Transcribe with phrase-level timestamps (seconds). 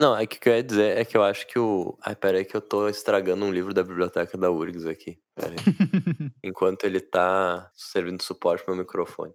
[0.00, 1.94] Não, é que o que eu ia dizer é que eu acho que o.
[2.02, 5.18] Ai, peraí, que eu tô estragando um livro da biblioteca da URGS aqui.
[5.34, 5.56] Peraí.
[6.42, 9.34] Enquanto ele tá servindo suporte pro meu microfone.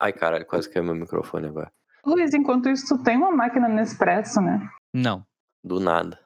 [0.00, 1.72] Ai, caralho, quase caiu meu microfone agora.
[2.04, 4.68] Luiz, enquanto isso, tu tem uma máquina Nespresso, né?
[4.92, 5.24] Não.
[5.62, 6.18] Do nada.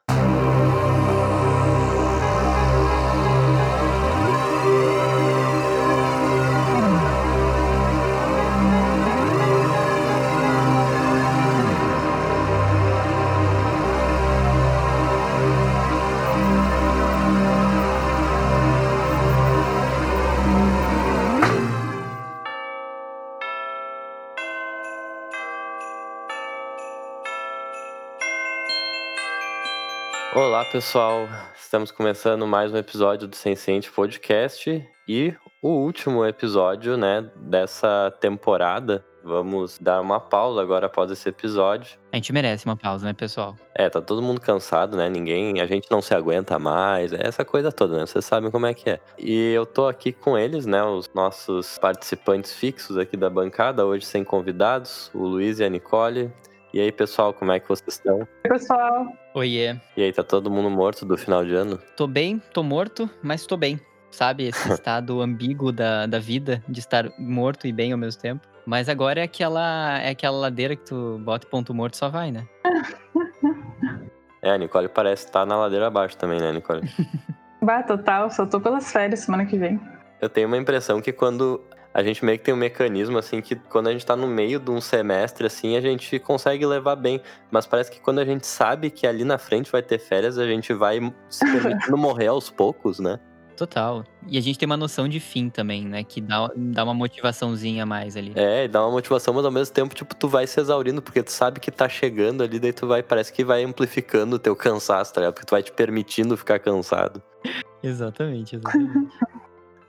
[30.70, 31.27] Pessoal.
[31.58, 39.02] Estamos começando mais um episódio do Sensiente Podcast e o último episódio, né, dessa temporada.
[39.24, 41.98] Vamos dar uma pausa agora após esse episódio.
[42.12, 43.56] A gente merece uma pausa, né, pessoal?
[43.74, 45.08] É, tá todo mundo cansado, né?
[45.08, 48.06] Ninguém, a gente não se aguenta mais, é essa coisa toda, né?
[48.06, 49.00] Vocês sabem como é que é.
[49.19, 54.05] E eu tô aqui com eles, né, os nossos participantes fixos aqui da bancada, hoje
[54.05, 56.30] sem convidados, o Luiz e a Nicole.
[56.72, 58.19] E aí, pessoal, como é que vocês estão?
[58.19, 59.06] Oi, pessoal.
[59.34, 59.74] Oiê.
[59.97, 61.78] E aí, tá todo mundo morto do final de ano?
[61.97, 63.80] Tô bem, tô morto, mas tô bem.
[64.10, 68.47] Sabe, esse estado ambíguo da, da vida, de estar morto e bem ao mesmo tempo.
[68.66, 72.30] Mas agora é aquela, é aquela ladeira que tu bota ponto morto e só vai,
[72.30, 72.47] né?
[74.41, 76.82] É, a Nicole parece estar na ladeira abaixo também, né, Nicole?
[77.60, 79.80] Bah, total, só tô pelas férias semana que vem.
[80.20, 81.60] Eu tenho uma impressão que quando
[81.98, 84.60] a gente meio que tem um mecanismo assim que quando a gente tá no meio
[84.60, 88.46] de um semestre assim, a gente consegue levar bem, mas parece que quando a gente
[88.46, 92.50] sabe que ali na frente vai ter férias, a gente vai se permitindo morrer aos
[92.50, 93.19] poucos, né?
[93.56, 94.04] Total.
[94.28, 96.04] E a gente tem uma noção de fim também, né?
[96.04, 98.32] Que dá, dá uma motivaçãozinha a mais ali.
[98.36, 101.32] É, dá uma motivação, mas ao mesmo tempo, tipo, tu vai se exaurindo, porque tu
[101.32, 105.12] sabe que tá chegando ali, daí tu vai, parece que vai amplificando o teu cansaço,
[105.12, 105.34] tá ligado?
[105.34, 107.20] Porque tu vai te permitindo ficar cansado.
[107.82, 109.08] Exatamente, exatamente.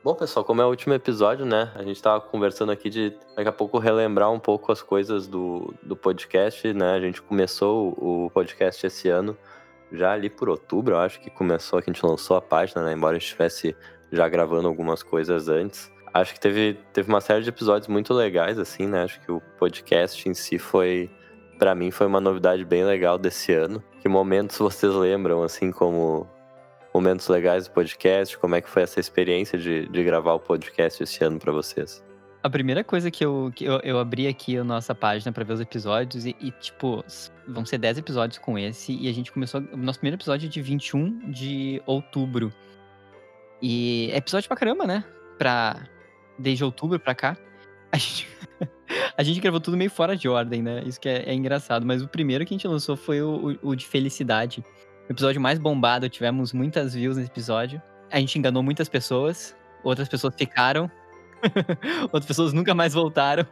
[0.02, 1.74] Bom, pessoal, como é o último episódio, né?
[1.76, 5.74] A gente tava conversando aqui de daqui a pouco relembrar um pouco as coisas do,
[5.84, 6.94] do podcast, né?
[6.94, 9.38] A gente começou o podcast esse ano,
[9.92, 12.94] já ali por outubro, eu acho que começou, que a gente lançou a página, né?
[12.94, 13.76] Embora a gente estivesse
[14.10, 15.92] já gravando algumas coisas antes.
[16.14, 19.04] Acho que teve, teve uma série de episódios muito legais, assim, né?
[19.04, 21.12] Acho que o podcast em si foi,
[21.58, 23.84] para mim, foi uma novidade bem legal desse ano.
[24.00, 26.26] Que momentos vocês lembram, assim, como
[26.94, 28.38] momentos legais do podcast?
[28.38, 32.04] Como é que foi essa experiência de, de gravar o podcast esse ano para vocês?
[32.42, 35.54] A primeira coisa que eu, que eu, eu abri aqui a nossa página para ver
[35.54, 37.04] os episódios e, e, tipo,
[37.46, 40.50] vão ser 10 episódios com esse e a gente começou, o nosso primeiro episódio é
[40.50, 42.54] de 21 de outubro.
[43.62, 45.04] E é episódio pra caramba, né?
[45.38, 45.86] Pra,
[46.38, 47.38] desde outubro pra cá.
[47.92, 48.28] A gente,
[49.18, 50.82] a gente gravou tudo meio fora de ordem, né?
[50.86, 51.86] Isso que é, é engraçado.
[51.86, 54.64] Mas o primeiro que a gente lançou foi o, o, o de felicidade.
[55.10, 57.82] Episódio mais bombado, tivemos muitas views nesse episódio.
[58.12, 60.90] A gente enganou muitas pessoas, outras pessoas ficaram,
[62.14, 63.44] outras pessoas nunca mais voltaram.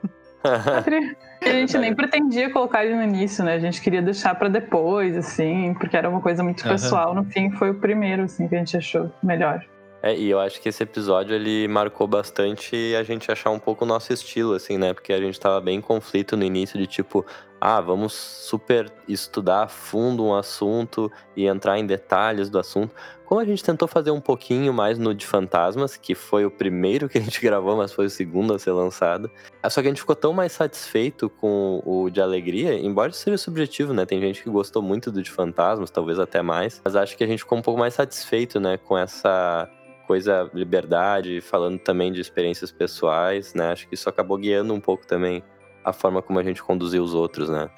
[0.44, 3.56] a gente nem pretendia colocar ele no início, né?
[3.56, 7.10] A gente queria deixar para depois, assim, porque era uma coisa muito pessoal.
[7.10, 7.16] Uhum.
[7.16, 9.66] No fim, foi o primeiro, assim, que a gente achou melhor.
[10.02, 13.84] É, e eu acho que esse episódio ele marcou bastante a gente achar um pouco
[13.84, 14.94] o nosso estilo, assim, né?
[14.94, 17.26] Porque a gente tava bem em conflito no início de tipo,
[17.60, 22.94] ah, vamos super estudar a fundo um assunto e entrar em detalhes do assunto.
[23.26, 27.10] Como a gente tentou fazer um pouquinho mais no de fantasmas, que foi o primeiro
[27.10, 29.30] que a gente gravou, mas foi o segundo a ser lançado.
[29.62, 33.38] Ah, só que a gente ficou tão mais satisfeito com o de alegria, embora seja
[33.38, 34.06] subjetivo, né?
[34.06, 36.80] Tem gente que gostou muito do de fantasmas, talvez até mais.
[36.86, 38.78] Mas acho que a gente ficou um pouco mais satisfeito, né?
[38.78, 39.68] Com essa
[40.08, 43.74] coisa liberdade, falando também de experiências pessoais, né?
[43.74, 45.44] Acho que isso acabou guiando um pouco também
[45.84, 47.70] a forma como a gente conduziu os outros, né?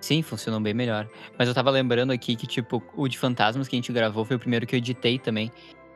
[0.00, 1.08] Sim, funcionou bem melhor.
[1.38, 4.36] Mas eu tava lembrando aqui que, tipo, o de fantasmas que a gente gravou foi
[4.36, 5.50] o primeiro que eu editei também.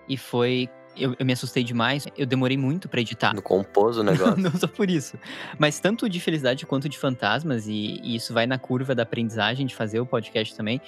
[0.09, 0.69] E foi.
[0.97, 2.07] Eu, eu me assustei demais.
[2.17, 3.35] Eu demorei muito para editar.
[3.35, 4.37] No compôs o negócio.
[4.41, 5.19] não só por isso.
[5.59, 9.67] Mas tanto de felicidade quanto de fantasmas, e, e, isso vai na curva da aprendizagem
[9.67, 10.81] de fazer o podcast também.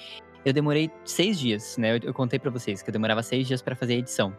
[0.45, 1.97] Eu demorei seis dias, né?
[1.97, 4.33] Eu, eu contei para vocês que eu demorava seis dias para fazer a edição.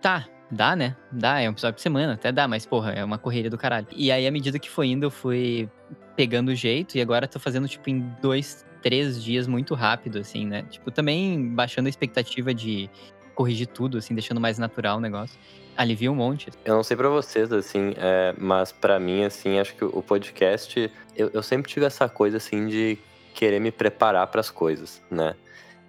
[0.00, 0.96] Tá, dá, né?
[1.12, 3.86] Dá, é um episódio por semana, até dá, mas porra, é uma correria do caralho.
[3.94, 5.68] E aí, à medida que foi indo, eu fui
[6.16, 10.46] pegando o jeito e agora tô fazendo, tipo, em dois, três dias muito rápido, assim,
[10.46, 10.64] né?
[10.70, 12.90] Tipo, também baixando a expectativa de
[13.34, 15.38] corrigir tudo, assim, deixando mais natural o negócio.
[15.76, 16.50] Alivia um monte.
[16.64, 20.90] Eu não sei para vocês, assim, é, mas para mim, assim, acho que o podcast,
[21.16, 22.98] eu, eu sempre tive essa coisa, assim, de
[23.34, 25.34] querer me preparar para as coisas, né?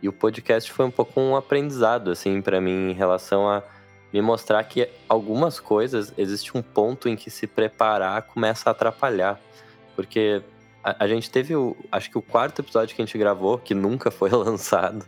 [0.01, 3.63] E o podcast foi um pouco um aprendizado, assim, para mim, em relação a
[4.11, 9.39] me mostrar que algumas coisas existe um ponto em que se preparar começa a atrapalhar.
[9.95, 10.41] Porque
[10.83, 11.75] A, a gente teve o.
[11.91, 15.05] Acho que o quarto episódio que a gente gravou, que nunca foi lançado,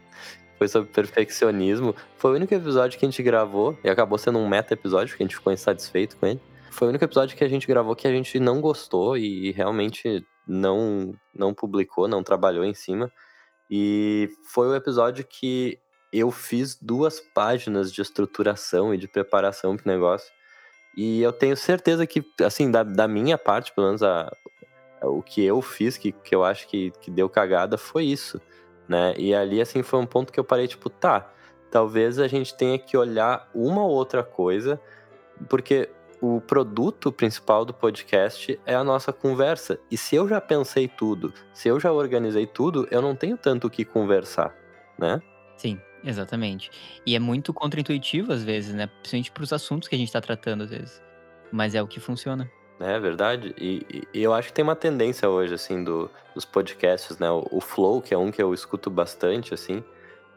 [0.57, 1.95] foi sobre perfeccionismo.
[2.17, 5.23] Foi o único episódio que a gente gravou, e acabou sendo um meta episódio, porque
[5.23, 6.39] a gente ficou insatisfeito com ele.
[6.71, 10.25] Foi o único episódio que a gente gravou que a gente não gostou e realmente
[10.47, 13.11] não, não publicou, não trabalhou em cima.
[13.69, 15.79] E foi o episódio que
[16.13, 20.31] eu fiz duas páginas de estruturação e de preparação pro negócio.
[20.95, 24.31] E eu tenho certeza que, assim, da, da minha parte, pelo menos a,
[25.01, 28.39] o que eu fiz, que, que eu acho que, que deu cagada, foi isso,
[28.87, 29.15] né?
[29.17, 31.33] E ali, assim, foi um ponto que eu parei, tipo, tá,
[31.71, 34.79] talvez a gente tenha que olhar uma ou outra coisa,
[35.49, 35.89] porque
[36.21, 39.79] o produto principal do podcast é a nossa conversa.
[39.89, 43.67] E se eu já pensei tudo, se eu já organizei tudo, eu não tenho tanto
[43.67, 44.55] o que conversar,
[44.97, 45.19] né?
[45.57, 46.69] Sim, exatamente.
[47.05, 48.87] E é muito contraintuitivo às vezes, né?
[48.87, 51.01] Principalmente para os assuntos que a gente está tratando às vezes.
[51.51, 52.49] Mas é o que funciona.
[52.79, 53.53] É verdade.
[53.57, 57.29] E, e, eu acho que tem uma tendência hoje, assim, do, dos podcasts, né?
[57.29, 59.83] O, o Flow, que é um que eu escuto bastante, assim,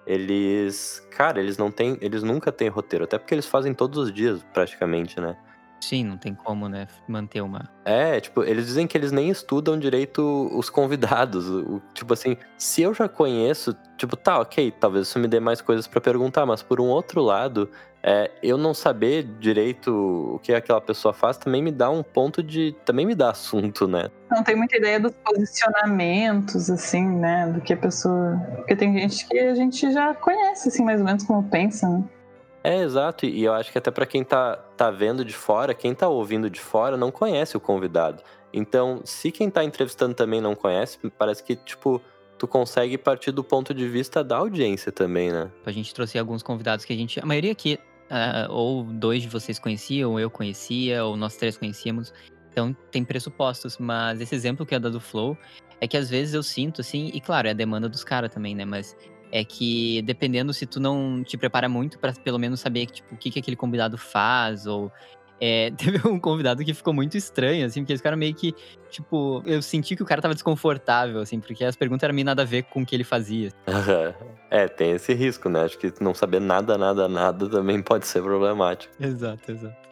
[0.06, 1.06] eles.
[1.10, 1.98] Cara, eles não têm.
[2.00, 5.36] Eles nunca têm roteiro, até porque eles fazem todos os dias, praticamente, né?
[5.80, 7.68] Sim, não tem como, né, manter uma.
[7.84, 11.48] É, tipo, eles dizem que eles nem estudam direito os convidados.
[11.48, 15.60] O, tipo assim, se eu já conheço, tipo, tá, ok, talvez isso me dê mais
[15.60, 17.70] coisas para perguntar, mas por um outro lado,
[18.02, 22.40] é, eu não saber direito o que aquela pessoa faz também me dá um ponto
[22.40, 22.74] de.
[22.84, 24.10] também me dá assunto, né?
[24.30, 27.48] Não tem muita ideia dos posicionamentos, assim, né?
[27.48, 28.40] Do que a pessoa.
[28.56, 32.04] Porque tem gente que a gente já conhece, assim, mais ou menos como pensa, né?
[32.66, 33.26] É, exato.
[33.26, 36.50] E eu acho que até para quem tá, tá vendo de fora, quem tá ouvindo
[36.50, 38.24] de fora não conhece o convidado.
[38.52, 42.02] Então, se quem tá entrevistando também não conhece, parece que, tipo,
[42.36, 45.48] tu consegue partir do ponto de vista da audiência também, né?
[45.64, 47.20] A gente trouxe alguns convidados que a gente.
[47.20, 47.78] A maioria aqui,
[48.10, 52.12] uh, ou dois de vocês conheciam, ou eu conhecia, ou nós três conhecíamos.
[52.50, 53.78] Então tem pressupostos.
[53.78, 55.38] Mas esse exemplo que é da do Flow
[55.80, 58.56] é que às vezes eu sinto, assim, e claro, é a demanda dos caras também,
[58.56, 58.64] né?
[58.64, 58.96] Mas
[59.30, 63.18] é que dependendo se tu não te prepara muito para pelo menos saber tipo, o
[63.18, 64.90] que, que aquele convidado faz, ou
[65.40, 68.54] é, teve um convidado que ficou muito estranho, assim, porque esse cara meio que,
[68.90, 72.42] tipo, eu senti que o cara tava desconfortável, assim, porque as perguntas eram meio nada
[72.42, 73.50] a ver com o que ele fazia.
[74.50, 75.62] é, tem esse risco, né?
[75.62, 78.92] Acho que não saber nada, nada, nada também pode ser problemático.
[79.00, 79.85] Exato, exato.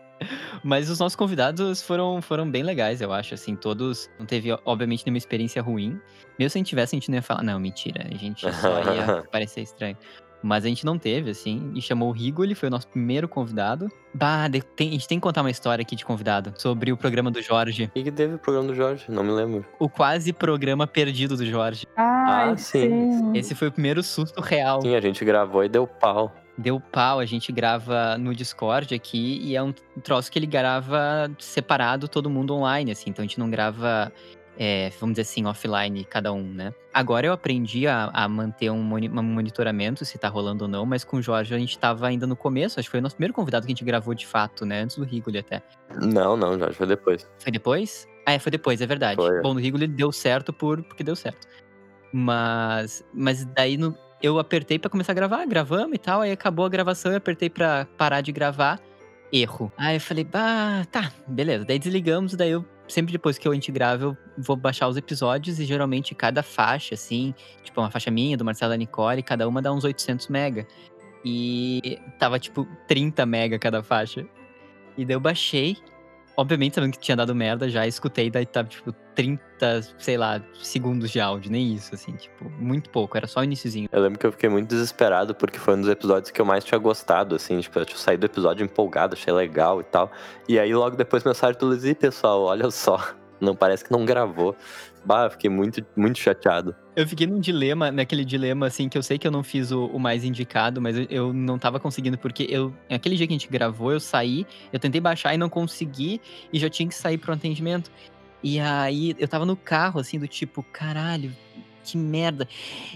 [0.63, 3.35] Mas os nossos convidados foram, foram bem legais, eu acho.
[3.35, 4.11] Assim, todos.
[4.19, 6.01] Não teve, obviamente, nenhuma experiência ruim.
[6.39, 8.07] Mesmo se a gente tivesse, a gente não ia falar, não, mentira.
[8.11, 9.97] A gente só ia parecer estranho.
[10.43, 13.27] Mas a gente não teve, assim, e chamou o Rigo, ele foi o nosso primeiro
[13.27, 13.89] convidado.
[14.13, 14.47] Bah,
[14.77, 17.41] tem, a gente tem que contar uma história aqui de convidado sobre o programa do
[17.41, 17.85] Jorge.
[17.85, 19.07] O que, teve o programa do Jorge?
[19.09, 19.65] Não me lembro.
[19.79, 21.87] O quase programa perdido do Jorge.
[21.97, 23.11] Ah, ah sim.
[23.13, 23.33] sim.
[23.35, 24.83] Esse foi o primeiro susto real.
[24.83, 29.41] Sim, a gente gravou e deu pau deu pau, a gente grava no Discord aqui
[29.43, 29.73] e é um
[30.03, 34.13] troço que ele grava separado todo mundo online, assim, então a gente não grava,
[34.59, 36.73] é, vamos dizer assim, offline cada um, né?
[36.93, 41.03] Agora eu aprendi a, a manter um, um, monitoramento, se tá rolando ou não, mas
[41.03, 43.35] com o Jorge a gente tava ainda no começo, acho que foi o nosso primeiro
[43.35, 44.83] convidado que a gente gravou de fato, né?
[44.83, 45.63] Antes do Rigoli até.
[46.01, 47.29] Não, não, Jorge, foi depois.
[47.39, 48.09] Foi depois?
[48.27, 49.17] Ah, é, foi depois, é verdade.
[49.17, 49.43] Foi.
[49.43, 51.47] Bom, no Rigoli deu certo por, porque deu certo.
[52.13, 56.65] Mas, mas daí no, eu apertei para começar a gravar, gravamos e tal, aí acabou
[56.65, 58.81] a gravação, eu apertei para parar de gravar,
[59.31, 59.71] erro.
[59.77, 61.67] Aí eu falei, bah, tá, beleza.
[61.67, 65.61] Daí desligamos, daí eu sempre depois que eu gente grava, eu vou baixar os episódios
[65.61, 69.61] e geralmente cada faixa, assim, tipo uma faixa minha, do Marcelo da Nicole, cada uma
[69.61, 70.67] dá uns 800 mega.
[71.23, 74.27] E tava tipo 30 mega cada faixa.
[74.97, 75.77] E daí eu baixei
[76.37, 81.11] obviamente sabendo que tinha dado merda, já escutei, daí tava, tipo, 30, sei lá, segundos
[81.11, 83.89] de áudio, nem isso, assim, tipo, muito pouco, era só o iníciozinho.
[83.91, 86.65] Eu lembro que eu fiquei muito desesperado, porque foi um dos episódios que eu mais
[86.65, 90.11] tinha gostado, assim, tipo, eu tinha saído do episódio empolgado, achei legal e tal.
[90.49, 93.01] E aí logo depois mensagem do Luiz, pessoal, olha só,
[93.41, 94.57] não parece que não gravou.
[95.05, 96.75] Bah, fiquei muito, muito chateado.
[96.97, 99.87] Eu fiquei num dilema, naquele dilema, assim, que eu sei que eu não fiz o,
[99.87, 103.37] o mais indicado, mas eu, eu, não tava conseguindo, porque eu, aquele dia que a
[103.37, 106.21] gente gravou, eu saí, eu tentei baixar e não consegui,
[106.53, 107.91] e já tinha que sair pro atendimento.
[108.43, 111.33] E aí eu tava no carro, assim, do tipo, caralho,
[111.83, 112.49] que merda.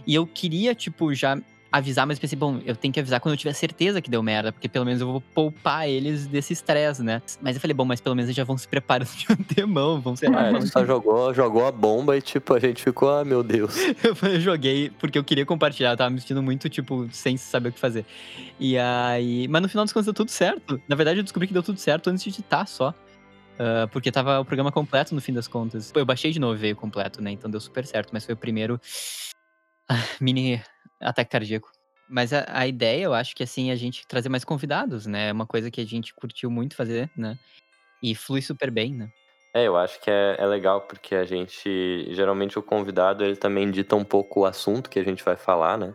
[0.06, 1.38] E eu queria, tipo, já
[1.70, 4.52] avisar, mas pensei, bom, eu tenho que avisar quando eu tiver certeza que deu merda,
[4.52, 7.20] porque pelo menos eu vou poupar eles desse estresse, né?
[7.42, 10.16] Mas eu falei, bom, mas pelo menos eles já vão se preparando de antemão, vão
[10.16, 10.32] ser.
[10.32, 13.76] É, só jogou, jogou a bomba e, tipo, a gente ficou, ah, meu Deus.
[14.22, 17.72] eu joguei porque eu queria compartilhar, eu tava me sentindo muito, tipo, sem saber o
[17.72, 18.06] que fazer.
[18.58, 19.46] E aí.
[19.48, 20.80] Mas no final das contas deu tudo certo.
[20.88, 22.94] Na verdade, eu descobri que deu tudo certo antes de editar só.
[23.58, 25.92] Uh, porque tava o programa completo no fim das contas.
[25.94, 27.32] Eu baixei de novo e veio completo, né?
[27.32, 28.80] Então deu super certo, mas foi o primeiro
[29.88, 30.62] ah, mini
[31.00, 31.70] ataque cardíaco.
[32.08, 35.28] Mas a, a, ideia, eu acho que assim, a gente trazer mais convidados, né?
[35.28, 37.38] É uma coisa que a gente curtiu muito fazer, né?
[38.02, 39.10] E flui super bem, né?
[39.54, 42.06] É, eu acho que é, é legal porque a gente.
[42.14, 45.76] Geralmente o convidado ele também dita um pouco o assunto que a gente vai falar,
[45.76, 45.94] né?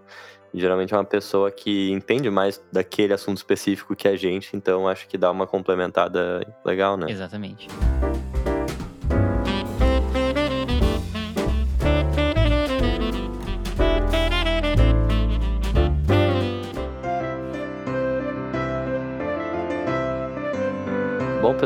[0.54, 4.88] E, geralmente é uma pessoa que entende mais daquele assunto específico que a gente, então
[4.88, 7.10] acho que dá uma complementada legal, né?
[7.10, 7.68] Exatamente.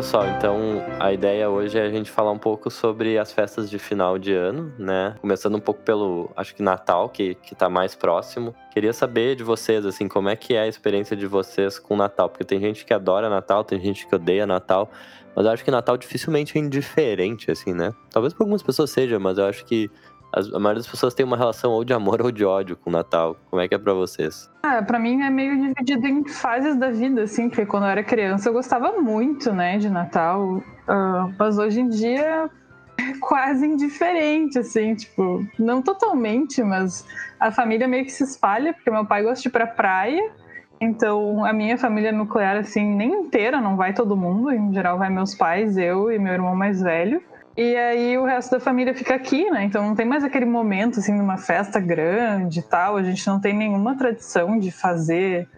[0.08, 3.78] Pessoal, então a ideia hoje é a gente falar um pouco sobre as festas de
[3.78, 5.14] final de ano, né?
[5.20, 8.56] Começando um pouco pelo, acho que Natal, que, que tá mais próximo.
[8.72, 12.30] Queria saber de vocês, assim, como é que é a experiência de vocês com Natal?
[12.30, 14.90] Porque tem gente que adora Natal, tem gente que odeia Natal,
[15.36, 17.94] mas eu acho que Natal dificilmente é indiferente, assim, né?
[18.10, 19.92] Talvez para algumas pessoas seja, mas eu acho que
[20.32, 22.90] as, a maioria das pessoas tem uma relação ou de amor ou de ódio com
[22.90, 23.38] o Natal.
[23.50, 24.50] Como é que é pra vocês?
[24.64, 28.04] Ah, pra mim é meio dividido em fases da vida, assim, porque quando eu era
[28.04, 30.58] criança eu gostava muito, né, de Natal.
[30.88, 32.50] Uh, mas hoje em dia
[32.98, 37.06] é quase indiferente, assim, tipo, não totalmente, mas
[37.40, 40.32] a família meio que se espalha, porque meu pai gosta de ir pra praia.
[40.80, 44.52] Então, a minha família nuclear, assim, nem inteira, não vai todo mundo.
[44.52, 47.22] Em geral, vai meus pais, eu e meu irmão mais velho.
[47.58, 49.64] E aí o resto da família fica aqui, né?
[49.64, 52.98] Então não tem mais aquele momento assim de uma festa grande e tal.
[52.98, 55.50] A gente não tem nenhuma tradição de fazer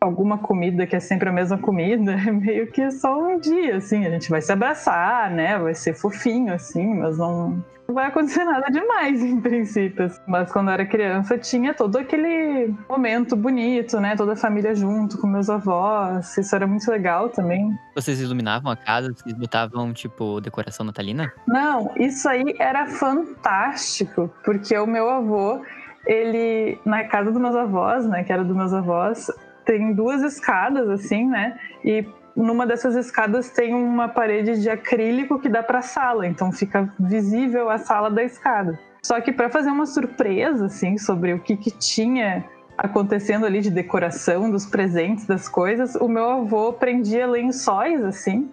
[0.00, 2.16] alguma comida que é sempre a mesma comida.
[2.30, 4.06] É meio que só um dia, assim.
[4.06, 5.58] A gente vai se abraçar, né?
[5.58, 10.04] Vai ser fofinho, assim, mas não, não vai acontecer nada demais, em princípio.
[10.04, 10.20] Assim.
[10.26, 14.14] Mas quando eu era criança, tinha todo aquele momento bonito, né?
[14.16, 16.36] Toda a família junto com meus avós.
[16.36, 17.76] Isso era muito legal também.
[17.94, 19.12] Vocês iluminavam a casa?
[19.12, 21.32] Vocês botavam, tipo, decoração natalina?
[21.46, 25.62] Não, isso aí era fantástico, porque o meu avô,
[26.06, 28.22] ele, na casa dos meus avós, né?
[28.22, 29.30] Que era dos meus avós,
[29.64, 31.58] tem duas escadas, assim, né?
[31.84, 36.52] E numa dessas escadas tem uma parede de acrílico que dá para a sala, então
[36.52, 38.78] fica visível a sala da escada.
[39.02, 42.44] Só que para fazer uma surpresa assim sobre o que, que tinha
[42.76, 48.50] acontecendo ali de decoração dos presentes, das coisas, o meu avô prendia lençóis assim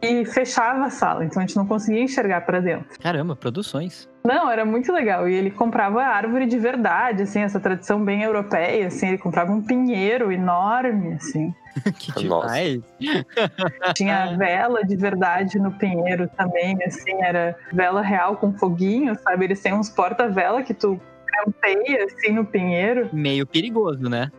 [0.00, 2.98] e fechava a sala, então a gente não conseguia enxergar para dentro.
[3.00, 4.08] Caramba, produções.
[4.24, 5.28] Não, era muito legal.
[5.28, 9.62] E ele comprava árvore de verdade, assim, essa tradição bem europeia, assim, ele comprava um
[9.62, 11.54] pinheiro enorme, assim.
[11.98, 12.80] que demais!
[13.94, 19.44] Tinha vela de verdade no pinheiro também, assim, era vela real com foguinho, sabe?
[19.44, 23.08] Eles têm uns porta-vela que tu campeia, assim, no pinheiro.
[23.12, 24.30] Meio perigoso, né?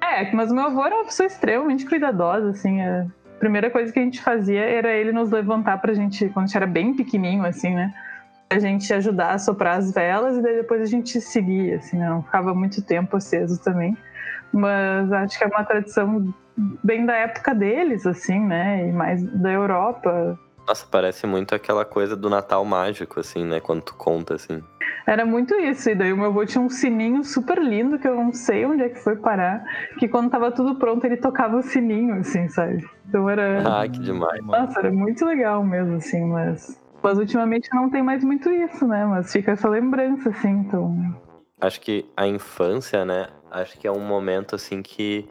[0.00, 3.06] É, mas o meu avô era uma pessoa extremamente cuidadosa, assim, a
[3.38, 6.56] primeira coisa que a gente fazia era ele nos levantar pra gente, quando a gente
[6.56, 7.92] era bem pequenininho, assim, né?
[8.50, 12.08] A gente ajudar a soprar as velas e daí depois a gente seguia, assim, né?
[12.08, 13.96] não ficava muito tempo aceso também.
[14.52, 16.34] Mas acho que é uma tradição
[16.82, 18.88] bem da época deles, assim, né?
[18.88, 20.38] E mais da Europa.
[20.68, 23.58] Nossa, parece muito aquela coisa do Natal mágico, assim, né?
[23.58, 24.62] Quando tu conta, assim.
[25.06, 25.88] Era muito isso.
[25.88, 28.82] E daí o meu avô tinha um sininho super lindo, que eu não sei onde
[28.82, 29.64] é que foi parar,
[29.98, 32.86] que quando tava tudo pronto, ele tocava o sininho, assim, sabe?
[33.08, 33.80] Então era.
[33.80, 34.44] Ah, que demais.
[34.44, 36.78] Nossa, era muito legal mesmo, assim, mas.
[37.02, 39.06] Mas ultimamente não tem mais muito isso, né?
[39.06, 40.94] Mas fica essa lembrança, assim, então.
[41.58, 43.28] Acho que a infância, né?
[43.50, 45.26] Acho que é um momento, assim, que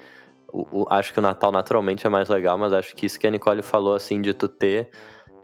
[0.52, 3.28] o, o, acho que o Natal naturalmente é mais legal, mas acho que isso que
[3.28, 4.90] a Nicole falou, assim, de tu ter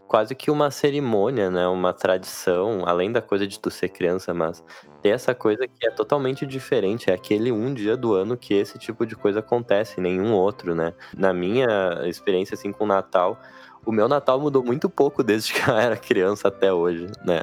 [0.07, 1.67] quase que uma cerimônia, né?
[1.67, 4.63] Uma tradição, além da coisa de tu ser criança, mas
[5.01, 7.09] ter essa coisa que é totalmente diferente.
[7.09, 10.93] É aquele um dia do ano que esse tipo de coisa acontece, nenhum outro, né?
[11.17, 13.39] Na minha experiência, assim, com o Natal,
[13.85, 17.41] o meu Natal mudou muito pouco desde que eu era criança até hoje, né?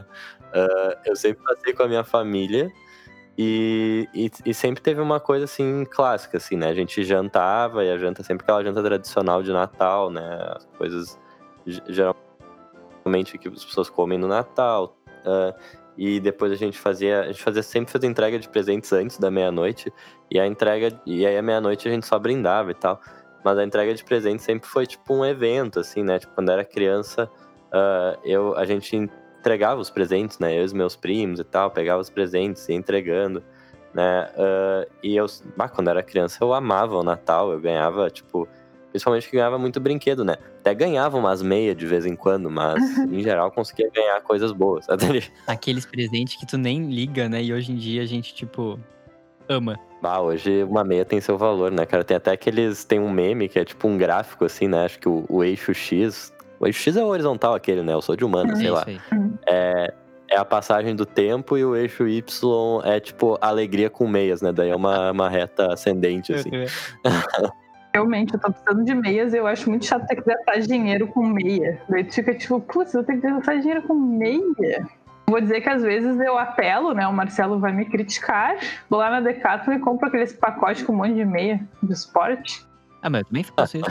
[0.55, 2.71] Uh, eu sempre passei com a minha família.
[3.38, 6.69] E, e, e, sempre teve uma coisa assim clássica, assim, né?
[6.69, 10.52] A gente jantava e a janta sempre aquela janta tradicional de Natal, né?
[10.57, 11.19] As coisas
[11.88, 12.30] geralmente
[13.38, 14.97] que as pessoas comem no Natal.
[15.25, 15.54] Uh,
[15.97, 19.30] e depois a gente fazia, a gente fazia sempre fazia entrega de presentes antes da
[19.30, 19.92] meia-noite
[20.30, 23.00] e a entrega e aí à meia-noite a gente só brindava e tal.
[23.45, 26.19] Mas a entrega de presentes sempre foi tipo um evento, assim, né?
[26.19, 27.30] Tipo, quando era criança,
[27.69, 30.57] uh, eu, a gente entregava os presentes, né?
[30.57, 33.42] Eu e os meus primos e tal, pegava os presentes e entregando,
[33.95, 34.30] né?
[34.37, 35.26] Uh, e eu,
[35.57, 38.47] bah, quando era criança, eu amava o Natal, eu ganhava, tipo,
[38.90, 40.37] principalmente que ganhava muito brinquedo, né?
[40.61, 44.85] Até ganhava umas meias de vez em quando, mas em geral conseguia ganhar coisas boas,
[44.85, 45.25] sabe?
[45.47, 47.42] Aqueles presentes que tu nem liga, né?
[47.42, 48.78] E hoje em dia a gente, tipo,
[49.49, 49.78] ama.
[50.02, 52.02] Bah, hoje uma meia tem seu valor, né, cara?
[52.02, 52.85] Tem até aqueles.
[52.85, 54.85] Tem um meme que é tipo um gráfico, assim, né?
[54.85, 57.94] Acho que o, o eixo X o eixo X é o horizontal aquele, né?
[57.94, 58.85] Eu sou de humano, sei lá.
[59.47, 59.94] É,
[60.28, 64.52] é a passagem do tempo e o eixo Y é tipo alegria com meias, né?
[64.52, 66.50] Daí é uma, uma reta ascendente, assim.
[67.92, 71.09] Realmente, eu tô precisando de meias e eu acho muito chato ter que gastar dinheiro
[71.09, 71.80] com meia.
[71.88, 74.87] Daí tu fica tipo, putz, eu tenho que gastar dinheiro com meia.
[75.28, 77.06] Vou dizer que às vezes eu apelo, né?
[77.06, 78.56] O Marcelo vai me criticar.
[78.88, 82.66] Vou lá na Decathlon e compro aqueles pacotes com um monte de meia do esporte.
[83.02, 83.90] Ah, mas eu também faço isso.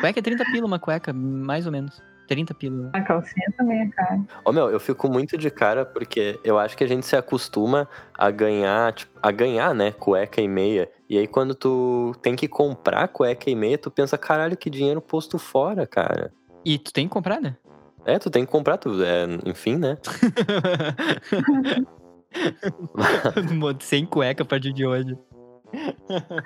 [0.00, 2.02] cueca é 30 pila uma cueca, mais ou menos.
[2.26, 2.90] 30 pila.
[2.92, 4.20] A calcinha também é cara.
[4.44, 7.88] Ô meu, eu fico muito de cara porque eu acho que a gente se acostuma
[8.16, 10.90] a ganhar, tipo, a ganhar, né, cueca e meia.
[11.08, 15.00] E aí quando tu tem que comprar cueca e meia, tu pensa, caralho, que dinheiro
[15.00, 16.32] posto fora, cara.
[16.64, 17.56] E tu tem que comprar, né?
[18.04, 19.96] É, tu tem que comprar, tu, é, enfim, né?
[23.80, 25.16] Sem cueca a partir de hoje.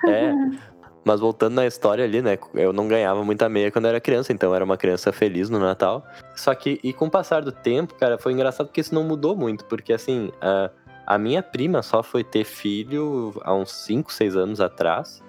[0.07, 0.33] É.
[1.05, 2.37] Mas voltando na história ali, né?
[2.53, 5.49] Eu não ganhava muita meia quando eu era criança, então eu era uma criança feliz
[5.49, 6.05] no Natal.
[6.35, 9.35] Só que, e com o passar do tempo, cara, foi engraçado porque isso não mudou
[9.35, 10.69] muito, porque assim, a,
[11.05, 15.21] a minha prima só foi ter filho há uns 5, 6 anos atrás.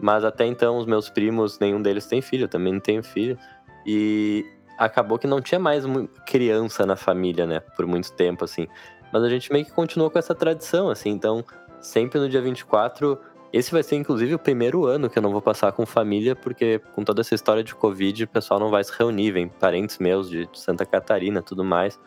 [0.00, 3.36] Mas até então os meus primos, nenhum deles tem filho, eu também não tenho filho.
[3.84, 4.44] E
[4.78, 5.84] acabou que não tinha mais
[6.26, 7.60] criança na família, né?
[7.60, 8.68] Por muito tempo, assim.
[9.12, 11.10] Mas a gente meio que continuou com essa tradição, assim.
[11.10, 11.44] Então,
[11.80, 13.18] sempre no dia 24
[13.52, 16.80] esse vai ser, inclusive, o primeiro ano que eu não vou passar com família, porque
[16.94, 20.28] com toda essa história de Covid, o pessoal não vai se reunir, vem parentes meus
[20.28, 21.98] de Santa Catarina tudo mais.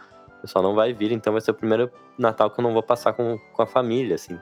[0.41, 2.81] O pessoal não vai vir, então vai ser o primeiro Natal que eu não vou
[2.81, 4.39] passar com, com a família, assim.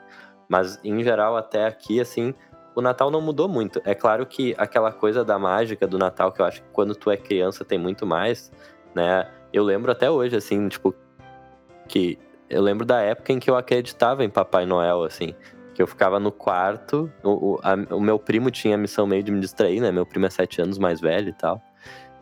[0.48, 2.34] Mas, em geral, até aqui, assim,
[2.74, 3.82] o Natal não mudou muito.
[3.84, 7.12] É claro que aquela coisa da mágica do Natal, que eu acho que quando tu
[7.12, 8.50] é criança tem muito mais,
[8.96, 9.30] né?
[9.52, 10.96] Eu lembro até hoje, assim, tipo,
[11.88, 12.18] que
[12.50, 15.36] eu lembro da época em que eu acreditava em Papai Noel, assim
[15.80, 17.10] que eu ficava no quarto.
[17.24, 19.94] O, o, a, o, meu primo tinha a missão meio de me distrair, né?
[19.94, 21.62] Meu primo é sete anos mais velho e tal.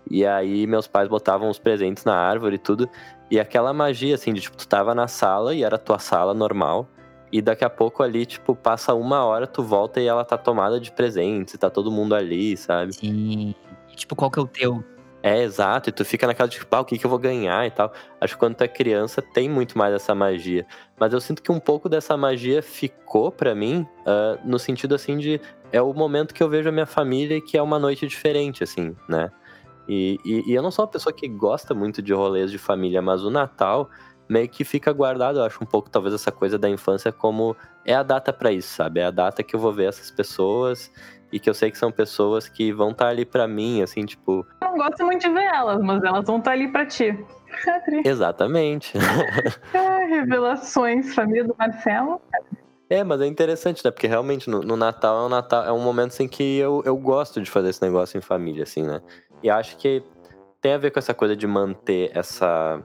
[0.10, 2.90] E aí meus pais botavam os presentes na árvore e tudo.
[3.30, 6.88] E aquela magia, assim, de tipo, tu tava na sala e era tua sala normal.
[7.32, 10.80] E daqui a pouco ali, tipo, passa uma hora, tu volta e ela tá tomada
[10.80, 12.94] de presentes, tá todo mundo ali, sabe?
[12.94, 13.54] Sim.
[13.92, 14.84] E, tipo, qual que é o teu?
[15.22, 17.66] É, exato, e tu fica naquela de, tipo, ah, o que, que eu vou ganhar
[17.66, 17.92] e tal.
[18.22, 20.66] Acho que quando tu é criança tem muito mais essa magia.
[20.98, 25.18] Mas eu sinto que um pouco dessa magia ficou para mim uh, no sentido assim
[25.18, 25.42] de.
[25.70, 28.64] É o momento que eu vejo a minha família e que é uma noite diferente,
[28.64, 29.30] assim, né?
[29.88, 33.02] E, e, e eu não sou uma pessoa que gosta muito de rolês de família,
[33.02, 33.90] mas o Natal
[34.30, 37.96] meio que fica guardado, eu acho um pouco talvez essa coisa da infância como é
[37.96, 39.00] a data para isso, sabe?
[39.00, 40.92] É a data que eu vou ver essas pessoas
[41.32, 44.06] e que eu sei que são pessoas que vão estar tá ali para mim, assim,
[44.06, 44.46] tipo.
[44.62, 47.18] Eu não gosto muito de ver elas, mas elas vão estar tá ali para ti.
[48.04, 48.94] Exatamente.
[49.74, 52.22] é, revelações, família do Marcelo.
[52.90, 53.92] É, mas é interessante, né?
[53.92, 56.96] Porque realmente no, no, Natal é um Natal é um momento assim que eu, eu
[56.96, 59.02] gosto de fazer esse negócio em família, assim, né?
[59.44, 60.04] E acho que
[60.62, 62.84] tem a ver com essa coisa de manter essa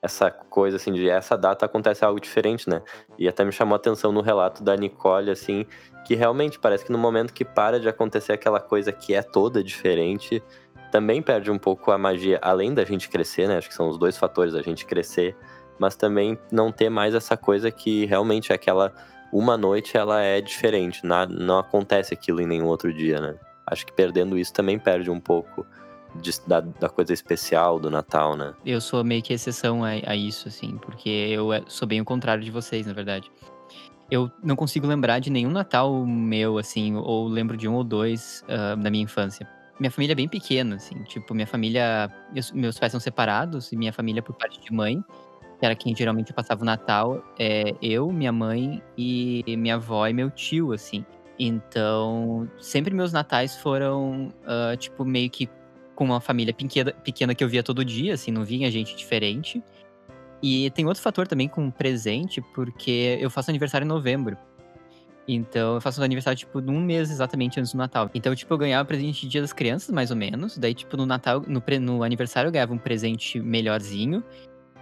[0.00, 2.82] essa coisa assim de essa data acontece algo diferente, né?
[3.16, 5.64] E até me chamou a atenção no relato da Nicole, assim,
[6.04, 9.62] que realmente parece que no momento que para de acontecer aquela coisa que é toda
[9.62, 10.42] diferente,
[10.90, 13.58] também perde um pouco a magia, além da gente crescer, né?
[13.58, 15.36] Acho que são os dois fatores, a gente crescer,
[15.78, 18.92] mas também não ter mais essa coisa que realmente é aquela
[19.32, 23.34] uma noite ela é diferente, não acontece aquilo em nenhum outro dia, né?
[23.66, 25.66] Acho que perdendo isso também perde um pouco
[26.16, 28.54] de, da, da, coisa especial do Natal, né?
[28.64, 32.04] Eu sou meio que exceção a, a, isso, assim, porque eu é, sou bem o
[32.04, 33.30] contrário de vocês, na verdade.
[34.10, 38.44] Eu não consigo lembrar de nenhum Natal meu, assim, ou lembro de um ou dois
[38.44, 39.48] uh, da minha infância.
[39.80, 42.10] Minha família é bem pequena, assim, tipo, minha família.
[42.32, 45.02] Meus, meus pais são separados, e minha família, por parte de mãe,
[45.58, 50.12] que era quem geralmente passava o Natal, é eu, minha mãe e minha avó e
[50.12, 51.06] meu tio, assim.
[51.44, 55.48] Então, sempre meus natais foram, uh, tipo, meio que
[55.92, 59.60] com uma família pequena, pequena que eu via todo dia, assim, não vinha gente diferente.
[60.40, 64.36] E tem outro fator também com presente, porque eu faço aniversário em novembro.
[65.26, 68.08] Então, eu faço aniversário, tipo, num mês exatamente antes do Natal.
[68.14, 70.56] Então, tipo, eu ganhava presente de Dia das Crianças, mais ou menos.
[70.56, 74.22] Daí, tipo, no Natal, no, no aniversário eu ganhava um presente melhorzinho.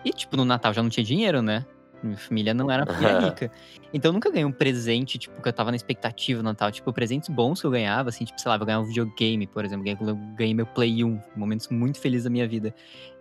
[0.05, 1.65] E, tipo, no Natal já não tinha dinheiro, né?
[2.03, 3.51] Minha família não era família rica.
[3.93, 6.71] Então eu nunca ganhei um presente, tipo, que eu tava na expectativa no Natal.
[6.71, 9.65] Tipo, presentes bons que eu ganhava, assim, tipo, sei lá, vou ganhar um videogame, por
[9.65, 9.87] exemplo.
[9.89, 12.75] Eu ganhei meu Play 1, momentos muito felizes da minha vida.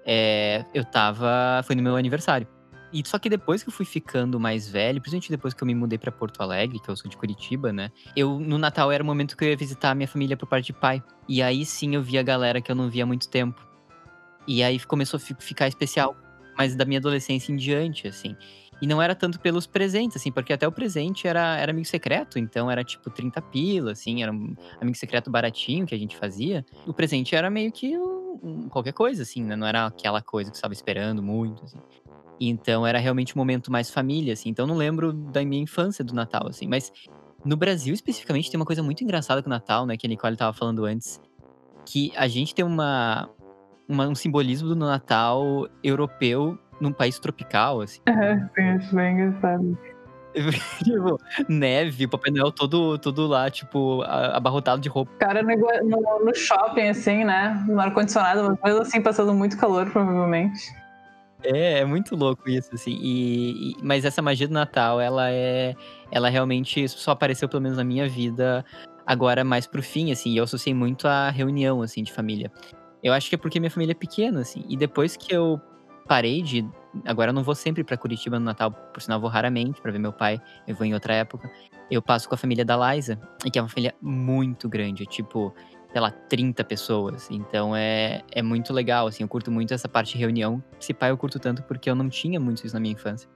[0.06, 1.62] É, eu tava.
[1.64, 2.48] Foi no meu aniversário.
[2.92, 5.76] E só que depois que eu fui ficando mais velho, principalmente depois que eu me
[5.76, 7.92] mudei para Porto Alegre, que eu sou de Curitiba, né?
[8.16, 10.68] Eu no Natal era o momento que eu ia visitar a minha família por parte
[10.68, 11.04] de pai.
[11.28, 13.64] E aí sim eu via a galera que eu não via há muito tempo.
[14.48, 16.16] E aí começou a ficar especial,
[16.58, 18.36] mas da minha adolescência em diante, assim.
[18.82, 22.40] E não era tanto pelos presentes, assim, porque até o presente era, era amigo secreto,
[22.40, 26.66] então era tipo 30 pila, assim, era um amigo secreto baratinho que a gente fazia.
[26.88, 29.56] O presente era meio que um, qualquer coisa, assim, né?
[29.56, 31.80] Não era aquela coisa que estava esperando muito, assim.
[32.40, 34.50] Então era realmente um momento mais família, assim.
[34.50, 36.68] Então não lembro da minha infância do Natal, assim.
[36.68, 36.92] Mas
[37.44, 39.96] No Brasil, especificamente, tem uma coisa muito engraçada com o Natal, né?
[39.96, 41.22] Que a Nicole tava falando antes.
[41.86, 43.30] Que a gente tem uma,
[43.88, 48.00] uma um simbolismo do Natal europeu num país tropical, assim.
[48.06, 49.78] É, sim, acho bem engraçado.
[50.84, 55.12] tipo, neve, o Papai Noel todo, todo lá, tipo, abarrotado de roupa.
[55.20, 57.64] Cara no, no, no shopping, assim, né?
[57.68, 60.72] No ar-condicionado, mas assim passando muito calor, provavelmente.
[61.44, 62.98] É, é muito louco isso, assim.
[63.02, 65.74] E, e- mas essa magia do Natal, ela é.
[66.12, 68.66] Ela realmente só apareceu, pelo menos na minha vida,
[69.06, 70.32] agora mais pro fim, assim.
[70.32, 72.52] E eu associei muito a reunião, assim, de família.
[73.02, 74.66] Eu acho que é porque minha família é pequena, assim.
[74.68, 75.62] E depois que eu
[76.10, 76.68] parei de.
[77.06, 80.00] Agora eu não vou sempre pra Curitiba no Natal, por sinal, vou raramente pra ver
[80.00, 80.42] meu pai.
[80.68, 81.50] Eu vou em outra época.
[81.90, 85.54] Eu passo com a família da Liza, e que é uma família muito grande, tipo,
[85.92, 87.30] sei lá, 30 pessoas.
[87.30, 90.64] Então é, é muito legal, assim, eu curto muito essa parte de reunião.
[90.80, 93.30] Se pai eu curto tanto porque eu não tinha muito isso na minha infância.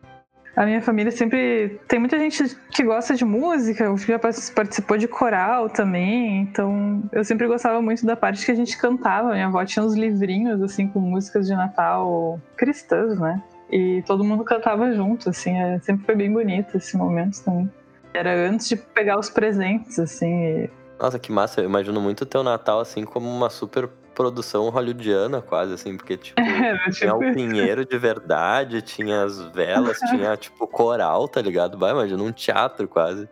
[0.56, 1.80] A minha família sempre.
[1.88, 7.24] Tem muita gente que gosta de música, o já participou de coral também, então eu
[7.24, 9.32] sempre gostava muito da parte que a gente cantava.
[9.32, 13.42] Minha avó tinha uns livrinhos, assim, com músicas de Natal cristãs, né?
[13.72, 17.72] E todo mundo cantava junto, assim, é- sempre foi bem bonito esse momento também.
[18.14, 21.62] Era antes de pegar os presentes, assim, e Nossa, que massa.
[21.62, 26.18] Eu imagino muito o teu Natal, assim, como uma super produção hollywoodiana, quase, assim, porque,
[26.18, 31.78] tipo, era tinha o pinheiro de verdade, tinha as velas, tinha, tipo, coral, tá ligado?
[31.78, 33.28] Vai, imagina um teatro, quase.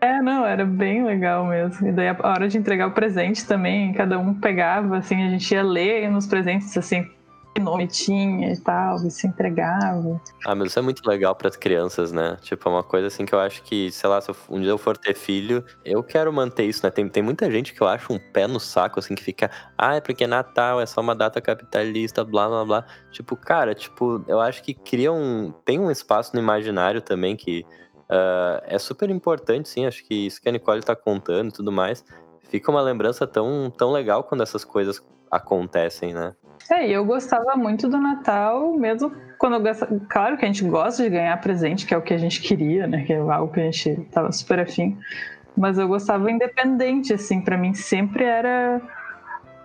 [0.00, 1.88] É, não, era bem legal mesmo.
[1.88, 5.52] E daí a hora de entregar o presente também, cada um pegava, assim, a gente
[5.52, 7.06] ia ler nos presentes, assim,
[7.54, 10.20] que e tal, e se entregava.
[10.46, 12.36] Ah, mas isso é muito legal pras crianças, né?
[12.40, 14.78] Tipo, é uma coisa assim que eu acho que, sei lá, se um dia eu
[14.78, 16.90] for ter filho, eu quero manter isso, né?
[16.90, 19.96] Tem, tem muita gente que eu acho um pé no saco, assim, que fica, ah,
[19.96, 22.86] é porque Natal é só uma data capitalista, blá blá blá.
[23.10, 25.52] Tipo, cara, tipo, eu acho que cria um.
[25.64, 27.64] Tem um espaço no imaginário também que
[28.10, 29.86] ah, é super importante, sim.
[29.86, 32.04] Acho que isso que a Nicole tá contando e tudo mais.
[32.48, 36.34] Fica uma lembrança tão, tão legal quando essas coisas acontecem, né?
[36.70, 40.00] É, eu gostava muito do Natal, mesmo quando eu gostava.
[40.08, 42.86] Claro que a gente gosta de ganhar presente, que é o que a gente queria,
[42.86, 43.02] né?
[43.04, 44.96] Que é algo que a gente tava super afim.
[45.56, 48.80] Mas eu gostava independente, assim, para mim sempre era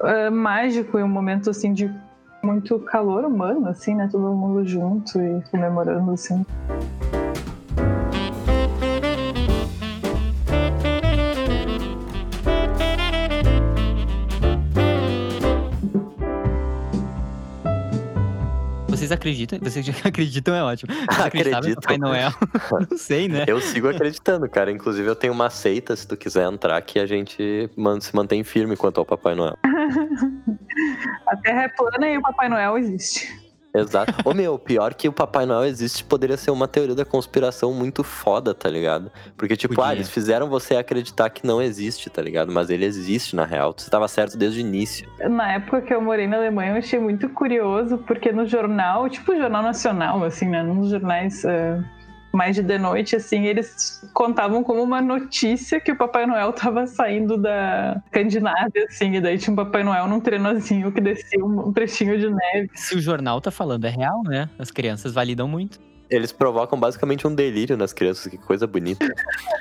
[0.01, 1.93] é, mágico e um momento, assim, de
[2.41, 4.09] muito calor humano, assim, né?
[4.11, 6.43] Todo mundo junto e comemorando, assim.
[19.05, 19.59] Vocês acreditam?
[19.61, 20.91] Vocês já acreditam é ótimo.
[20.93, 21.81] Vocês acreditavam em Acredito.
[21.81, 22.31] Papai Noel?
[22.89, 23.45] Não sei, né?
[23.47, 24.71] Eu sigo acreditando, cara.
[24.71, 27.69] Inclusive, eu tenho uma seita, se tu quiser entrar, que a gente
[28.01, 29.57] se mantém firme quanto ao Papai Noel.
[31.27, 33.44] A Terra é plana e o Papai Noel existe.
[33.79, 34.13] Exato.
[34.23, 38.03] Ô, meu, pior que o Papai Noel existe poderia ser uma teoria da conspiração muito
[38.03, 39.11] foda, tá ligado?
[39.37, 42.51] Porque, tipo, ah, eles fizeram você acreditar que não existe, tá ligado?
[42.51, 43.73] Mas ele existe, na real.
[43.75, 45.07] Você tava certo desde o início.
[45.29, 49.31] Na época que eu morei na Alemanha, eu achei muito curioso, porque no jornal, tipo
[49.31, 50.63] o Jornal Nacional, assim, né?
[50.63, 51.79] Nos jornais eh,
[52.35, 56.85] mais de de noite, assim, eles contavam como uma notícia que o Papai Noel tava
[56.85, 61.71] saindo da Escandinávia, assim, e daí tinha um Papai Noel num trenozinho que descia um
[61.71, 62.69] trechinho de neve.
[62.73, 64.49] Se o jornal tá falando é real, né?
[64.59, 65.79] As crianças validam muito.
[66.09, 69.07] Eles provocam basicamente um delírio nas crianças, que coisa bonita.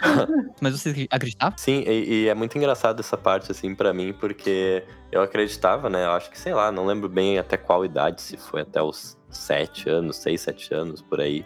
[0.61, 1.57] Mas vocês acreditavam?
[1.57, 6.05] Sim, e, e é muito engraçado essa parte, assim, pra mim, porque eu acreditava, né?
[6.05, 9.17] Eu acho que, sei lá, não lembro bem até qual idade, se foi até os
[9.31, 11.45] sete anos, seis, sete anos, por aí.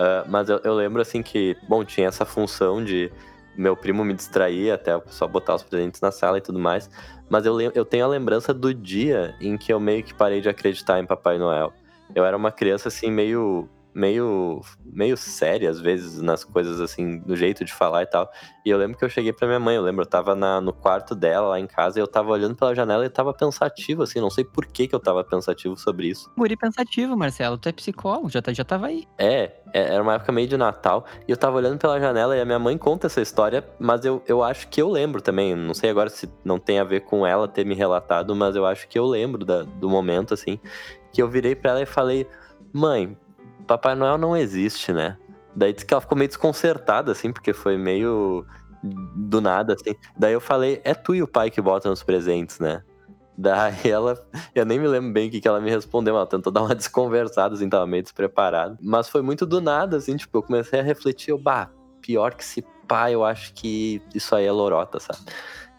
[0.00, 3.12] Ah, mas eu, eu lembro, assim, que, bom, tinha essa função de
[3.54, 6.88] meu primo me distrair até o pessoal botar os presentes na sala e tudo mais.
[7.28, 10.48] Mas eu, eu tenho a lembrança do dia em que eu meio que parei de
[10.48, 11.74] acreditar em Papai Noel.
[12.14, 17.34] Eu era uma criança, assim, meio meio meio séria às vezes nas coisas assim, no
[17.36, 18.30] jeito de falar e tal.
[18.64, 20.72] E eu lembro que eu cheguei pra minha mãe, eu lembro, eu tava na, no
[20.72, 24.20] quarto dela lá em casa e eu tava olhando pela janela e tava pensativo assim,
[24.20, 26.30] não sei por que que eu tava pensativo sobre isso.
[26.36, 27.56] Guri pensativo, Marcelo.
[27.58, 29.04] Tu é psicólogo, já, tá, já tava aí.
[29.18, 32.40] É, é, era uma época meio de Natal e eu tava olhando pela janela e
[32.40, 35.74] a minha mãe conta essa história, mas eu, eu acho que eu lembro também, não
[35.74, 38.88] sei agora se não tem a ver com ela ter me relatado, mas eu acho
[38.88, 40.58] que eu lembro da- do momento assim,
[41.12, 42.26] que eu virei pra ela e falei:
[42.72, 43.16] "Mãe,
[43.70, 45.16] Papai Noel não existe, né?"
[45.54, 48.44] Daí disse que ela ficou meio desconcertada assim, porque foi meio
[48.82, 49.94] do nada assim.
[50.16, 52.82] Daí eu falei: "É tu e o pai que botam os presentes, né?"
[53.40, 54.22] Daí ela,
[54.54, 56.74] eu nem me lembro bem o que, que ela me respondeu, ela tentou dar uma
[56.76, 58.76] desconversada, assim, tava meio despreparado.
[58.82, 61.70] Mas foi muito do nada, assim, tipo, eu comecei a refletir, eu, bah,
[62.02, 65.20] pior que esse pai, eu acho que isso aí é lorota, sabe?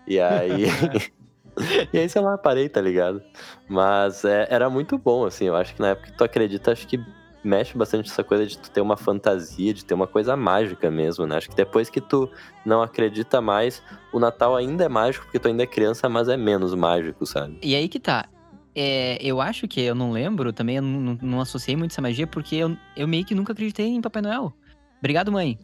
[0.08, 0.66] E aí.
[1.94, 3.22] e aí, sei lá, parei, tá ligado?
[3.70, 6.88] Mas é, era muito bom, assim, eu acho que na época que tu acredita, acho
[6.88, 6.98] que
[7.44, 11.26] mexe bastante essa coisa de tu ter uma fantasia, de ter uma coisa mágica mesmo,
[11.26, 11.38] né?
[11.38, 12.30] Acho que depois que tu
[12.66, 16.38] não acredita mais, o Natal ainda é mágico porque tu ainda é criança, mas é
[16.38, 17.58] menos mágico, sabe?
[17.62, 18.28] E aí que tá.
[18.74, 22.26] É, eu acho que eu não lembro, também eu não, não associei muito essa magia,
[22.26, 24.54] porque eu, eu meio que nunca acreditei em Papai Noel.
[25.02, 25.58] Obrigado, mãe.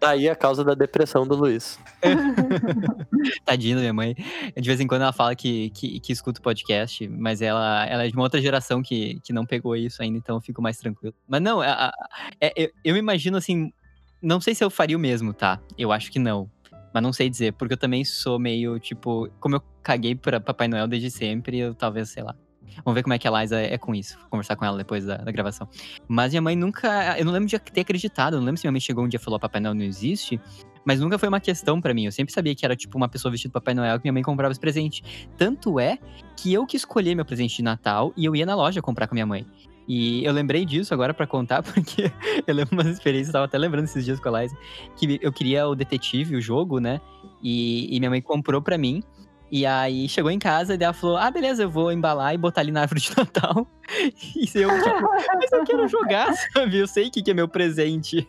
[0.00, 1.78] tá aí a causa da depressão do Luiz.
[3.46, 4.16] Tadinha minha mãe.
[4.56, 8.04] De vez em quando ela fala que, que, que escuta o podcast, mas ela, ela
[8.04, 10.78] é de uma outra geração que, que não pegou isso ainda, então eu fico mais
[10.78, 11.14] tranquilo.
[11.28, 11.92] Mas não, a, a,
[12.40, 13.72] é, eu, eu imagino assim.
[14.20, 15.60] Não sei se eu faria o mesmo, tá?
[15.78, 16.50] Eu acho que não.
[16.92, 20.66] Mas não sei dizer, porque eu também sou meio, tipo, como eu caguei pra Papai
[20.66, 22.34] Noel desde sempre, eu talvez, sei lá.
[22.84, 24.18] Vamos ver como é que a Liza é com isso.
[24.18, 25.68] Vou conversar com ela depois da, da, gravação.
[26.08, 27.18] Mas minha mãe nunca.
[27.18, 28.34] Eu não lembro de ter acreditado.
[28.34, 30.40] Eu não lembro se minha mãe chegou um dia e falou: Papai Noel não existe.
[30.84, 32.06] Mas nunca foi uma questão para mim.
[32.06, 34.22] Eu sempre sabia que era tipo uma pessoa vestida de Papai Noel que minha mãe
[34.22, 35.02] comprava os presentes.
[35.36, 35.98] Tanto é
[36.36, 39.14] que eu que escolhi meu presente de Natal e eu ia na loja comprar com
[39.14, 39.46] minha mãe.
[39.86, 42.10] E eu lembrei disso agora para contar, porque
[42.46, 44.56] eu lembro umas experiências, eu tava até lembrando esses dias com a Liza,
[44.96, 47.00] que eu queria o detetive, o jogo, né?
[47.42, 49.02] E, e minha mãe comprou para mim.
[49.52, 52.62] E aí chegou em casa e ela falou: Ah, beleza, eu vou embalar e botar
[52.62, 53.66] ali na árvore de Natal.
[54.34, 55.02] E eu, tipo,
[55.34, 56.78] mas eu quero jogar, sabe?
[56.78, 58.26] Eu sei que, que é meu presente.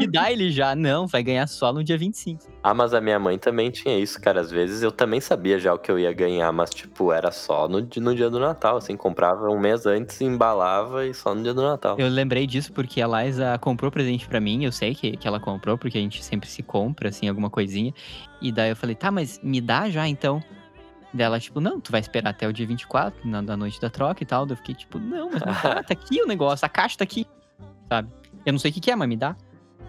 [0.00, 2.44] E dá ele já, não, vai ganhar só no dia 25.
[2.62, 4.40] Ah, mas a minha mãe também tinha isso, cara.
[4.40, 7.68] Às vezes eu também sabia já o que eu ia ganhar, mas, tipo, era só
[7.68, 11.52] no, no dia do Natal, assim, comprava um mês antes, embalava e só no dia
[11.52, 11.96] do Natal.
[11.98, 15.38] Eu lembrei disso porque a Liza comprou presente para mim, eu sei que, que ela
[15.38, 17.92] comprou, porque a gente sempre se compra, assim, alguma coisinha.
[18.40, 20.42] E daí eu falei, tá, mas me dá já então.
[21.12, 24.22] Dela, tipo, não, tu vai esperar até o dia 24, na, na noite da troca
[24.22, 24.48] e tal.
[24.48, 25.52] Eu fiquei, tipo, não, mas dá,
[25.84, 27.24] tá aqui o negócio, a caixa tá aqui,
[27.88, 28.08] sabe?
[28.44, 29.36] Eu não sei o que, que é, mas me dá.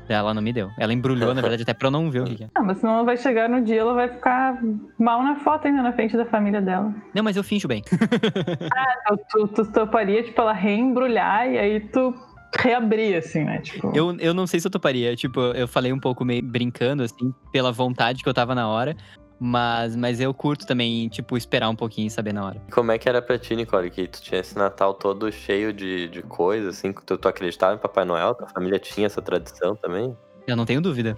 [0.07, 0.69] Ela não me deu.
[0.77, 2.49] Ela embrulhou, na verdade, até pra eu não ver o que, que é.
[2.53, 4.61] Ah, mas senão ela vai chegar no dia, ela vai ficar
[4.99, 6.93] mal na foto ainda na frente da família dela.
[7.13, 7.81] Não, mas eu finjo bem.
[8.71, 12.13] ah, então tu, tu toparia, tipo, ela reembrulhar e aí tu
[12.57, 13.59] reabrir, assim, né?
[13.59, 13.91] Tipo...
[13.95, 15.15] Eu, eu não sei se eu toparia.
[15.15, 18.95] Tipo, eu falei um pouco meio brincando, assim, pela vontade que eu tava na hora.
[19.39, 22.61] Mas, mas eu curto também, tipo, esperar um pouquinho e saber na hora.
[22.71, 23.89] Como é que era pra ti, Nicole?
[23.89, 27.75] Que tu tinha esse Natal todo cheio de, de coisas, assim, que tu, tu acreditava
[27.75, 28.33] em Papai Noel?
[28.33, 30.15] Tua família tinha essa tradição também?
[30.47, 31.17] Eu não tenho dúvida.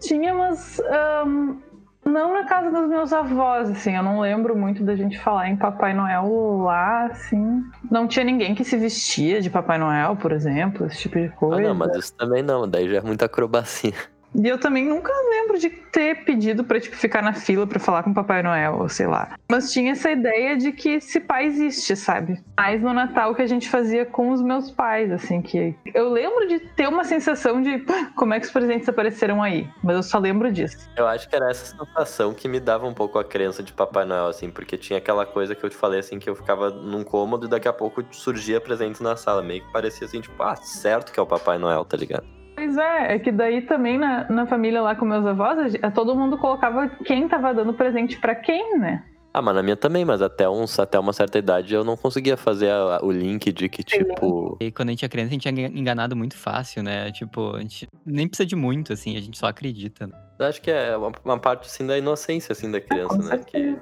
[0.00, 0.80] Tinha, mas
[1.26, 1.58] um,
[2.04, 3.96] não na casa dos meus avós, assim.
[3.96, 7.62] Eu não lembro muito da gente falar em Papai Noel lá, assim.
[7.90, 11.62] Não tinha ninguém que se vestia de Papai Noel, por exemplo, esse tipo de coisa.
[11.62, 12.68] Ah, não, mas isso também não.
[12.68, 13.94] Daí já é muita acrobacia.
[14.34, 18.02] E eu também nunca lembro de ter pedido pra, tipo, ficar na fila pra falar
[18.02, 19.36] com o Papai Noel, ou sei lá.
[19.50, 22.42] Mas tinha essa ideia de que esse pai existe, sabe?
[22.56, 25.74] Mais no Natal que a gente fazia com os meus pais, assim, que...
[25.94, 27.84] Eu lembro de ter uma sensação de
[28.16, 30.88] como é que os presentes apareceram aí, mas eu só lembro disso.
[30.96, 34.06] Eu acho que era essa sensação que me dava um pouco a crença de Papai
[34.06, 37.04] Noel, assim, porque tinha aquela coisa que eu te falei, assim, que eu ficava num
[37.04, 40.56] cômodo e daqui a pouco surgia presentes na sala, meio que parecia assim, tipo, ah,
[40.56, 42.41] certo que é o Papai Noel, tá ligado?
[42.62, 46.38] Pois é, é que daí também na, na família lá com meus avós, todo mundo
[46.38, 49.02] colocava quem tava dando presente para quem, né?
[49.34, 52.36] Ah, mas na minha também, mas até, uns, até uma certa idade eu não conseguia
[52.36, 54.56] fazer a, o link de que, tipo.
[54.60, 57.10] E quando a gente é criança, a gente é enganado muito fácil, né?
[57.10, 60.06] Tipo, a gente nem precisa de muito, assim, a gente só acredita.
[60.06, 60.12] Né?
[60.38, 63.38] Eu acho que é uma, uma, parte, assim, da inocência, assim, da criança, né?
[63.44, 63.76] Que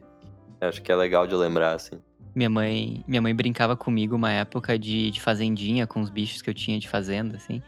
[0.62, 2.01] acho que é legal de lembrar, assim.
[2.35, 6.49] Minha mãe, minha mãe brincava comigo uma época de, de fazendinha com os bichos que
[6.49, 7.61] eu tinha de fazenda, assim.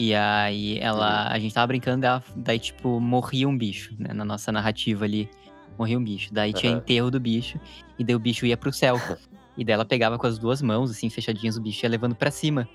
[0.00, 1.28] E aí ela.
[1.28, 4.14] A gente tava brincando, ela, daí, tipo, morria um bicho, né?
[4.14, 5.28] Na nossa narrativa ali.
[5.78, 6.32] Morria um bicho.
[6.32, 6.56] Daí uhum.
[6.56, 7.60] tinha enterro do bicho.
[7.98, 8.96] E daí o bicho ia pro céu.
[9.58, 12.30] e daí ela pegava com as duas mãos, assim, fechadinhas, o bicho ia levando para
[12.30, 12.66] cima.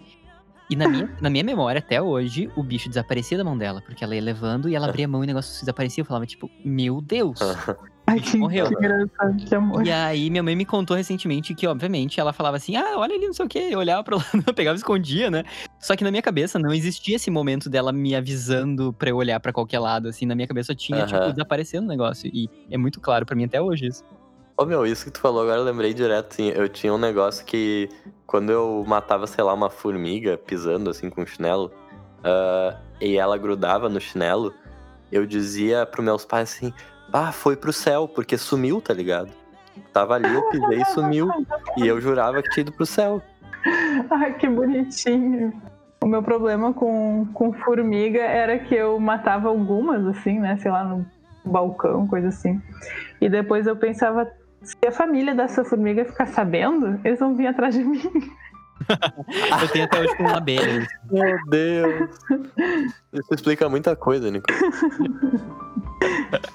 [0.70, 4.04] E na minha, na minha memória, até hoje, o bicho desaparecia da mão dela, porque
[4.04, 6.04] ela ia levando e ela abria a mão e o negócio desaparecia.
[6.04, 7.40] Eu falava, tipo, meu Deus!
[8.08, 8.68] Ai, que, morreu.
[8.68, 9.86] que que amor.
[9.86, 13.26] E aí, minha mãe me contou recentemente que, obviamente, ela falava assim: ah, olha ali,
[13.26, 13.68] não sei o quê.
[13.72, 15.44] Eu olhava pra lá, eu pegava e escondia, né?
[15.80, 19.40] Só que na minha cabeça não existia esse momento dela me avisando pra eu olhar
[19.40, 20.26] pra qualquer lado, assim.
[20.26, 21.06] Na minha cabeça tinha, uhum.
[21.08, 22.30] tipo, desaparecendo o negócio.
[22.34, 24.04] E é muito claro pra mim até hoje isso.
[24.58, 26.98] Ô oh, meu, isso que tu falou agora eu lembrei direto, assim, eu tinha um
[26.98, 27.90] negócio que
[28.26, 31.74] quando eu matava, sei lá, uma formiga pisando assim com um chinelo,
[32.20, 34.54] uh, e ela grudava no chinelo,
[35.12, 36.74] eu dizia pros meus pais assim,
[37.12, 39.32] ah, foi pro céu, porque sumiu, tá ligado?
[39.92, 41.30] Tava ali, eu pisei e sumiu.
[41.78, 43.22] E eu jurava que tinha ido pro céu.
[44.10, 45.54] Ai, que bonitinho.
[46.02, 50.58] O meu problema com, com formiga era que eu matava algumas, assim, né?
[50.58, 51.06] Sei lá, no
[51.44, 52.62] balcão, coisa assim.
[53.20, 54.30] E depois eu pensava,
[54.62, 58.02] se a família dessa formiga ficar sabendo, eles vão vir atrás de mim.
[59.62, 60.86] eu tenho até hoje com uma abelha.
[61.10, 62.10] Meu Deus.
[63.14, 64.48] Isso explica muita coisa, Nico.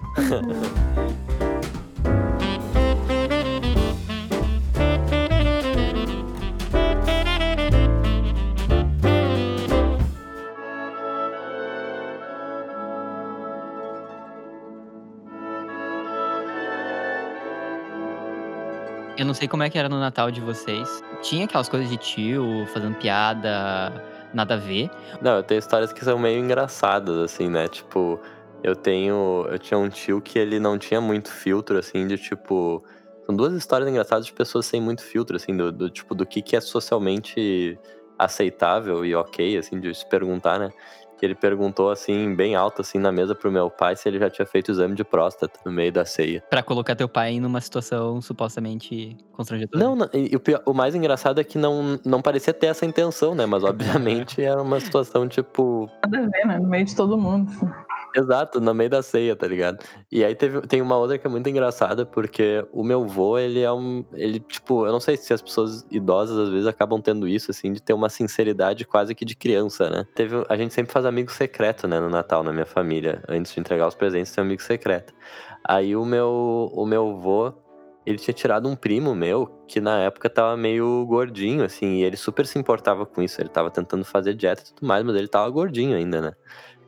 [19.16, 21.04] Eu não sei como é que era no Natal de vocês.
[21.20, 23.92] Tinha aquelas coisas de tio fazendo piada,
[24.32, 24.90] nada a ver.
[25.20, 27.68] Não, eu tenho histórias que são meio engraçadas, assim, né?
[27.68, 28.18] Tipo,
[28.62, 29.46] eu tenho.
[29.50, 32.82] Eu tinha um tio que ele não tinha muito filtro, assim, de tipo.
[33.26, 36.42] São duas histórias engraçadas de pessoas sem muito filtro, assim, do, do tipo, do que,
[36.42, 37.78] que é socialmente
[38.18, 40.70] aceitável e ok, assim, de se perguntar, né?
[41.18, 44.28] Que ele perguntou, assim, bem alto, assim, na mesa pro meu pai se ele já
[44.30, 46.42] tinha feito exame de próstata no meio da ceia.
[46.50, 49.84] Pra colocar teu pai numa situação supostamente constrangedora.
[49.84, 52.84] Não, não e o, pior- o mais engraçado é que não, não parecia ter essa
[52.86, 53.44] intenção, né?
[53.46, 56.58] Mas obviamente era uma situação, tipo, Nada a ver, né?
[56.58, 57.50] No meio de todo mundo.
[57.50, 57.66] assim.
[58.14, 59.84] Exato, no meio da ceia, tá ligado?
[60.10, 63.60] E aí teve, tem uma outra que é muito engraçada, porque o meu vô, ele
[63.60, 64.04] é um.
[64.14, 67.72] Ele, tipo, eu não sei se as pessoas idosas às vezes acabam tendo isso, assim,
[67.72, 70.06] de ter uma sinceridade quase que de criança, né?
[70.14, 73.22] Teve, a gente sempre faz amigo secreto, né, no Natal, na minha família.
[73.28, 75.14] Antes de entregar os presentes, tem amigo secreto.
[75.64, 77.52] Aí o meu, o meu vô,
[78.04, 82.16] ele tinha tirado um primo meu, que na época tava meio gordinho, assim, e ele
[82.16, 83.40] super se importava com isso.
[83.40, 86.32] Ele tava tentando fazer dieta e tudo mais, mas ele tava gordinho ainda, né?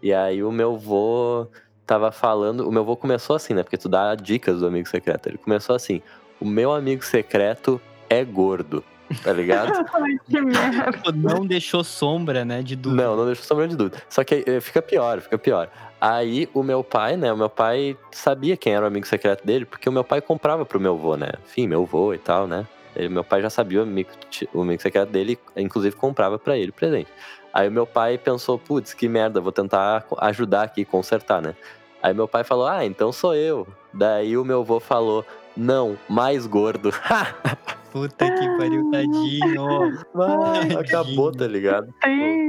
[0.02, 1.46] E aí o meu vô
[1.86, 2.68] tava falando.
[2.68, 3.62] O meu vô começou assim, né?
[3.62, 5.28] Porque tu dá dicas do amigo secreto.
[5.28, 6.02] Ele começou assim:
[6.40, 8.82] o meu amigo secreto é gordo.
[9.22, 9.72] Tá ligado?
[10.26, 13.02] Tipo, não deixou sombra, né, de dúvida.
[13.02, 13.98] Não, não deixa sombra de dúvida.
[14.08, 15.68] Só que eh, fica pior, fica pior.
[16.00, 17.30] Aí o meu pai, né?
[17.32, 20.64] O meu pai sabia quem era o amigo secreto dele, porque o meu pai comprava
[20.64, 21.28] pro meu vô, né?
[21.44, 22.66] Enfim, meu vô e tal, né?
[22.96, 24.10] Ele- meu pai já sabia o amigo,
[24.54, 27.08] o amigo secreto dele, inclusive comprava pra ele presente.
[27.52, 31.54] Aí o meu pai pensou, putz, que merda, vou tentar ajudar aqui, consertar, né?
[32.02, 33.66] Aí meu pai falou, ah, então sou eu.
[33.92, 35.24] Daí o meu vô falou,
[35.56, 36.90] não, mais gordo.
[37.92, 39.98] Puta que pariu, tadinho.
[40.14, 41.92] Bah, Acabou, tá ligado?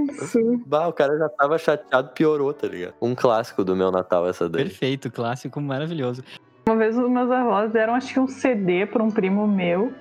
[0.09, 0.39] Isso.
[0.65, 2.93] Bah, o cara já tava chateado, piorou, tá ligado?
[3.01, 4.63] Um clássico do meu Natal essa daí.
[4.63, 6.23] Perfeito, clássico, maravilhoso.
[6.65, 9.93] Uma vez os meus avós deram, acho que um CD para um primo meu.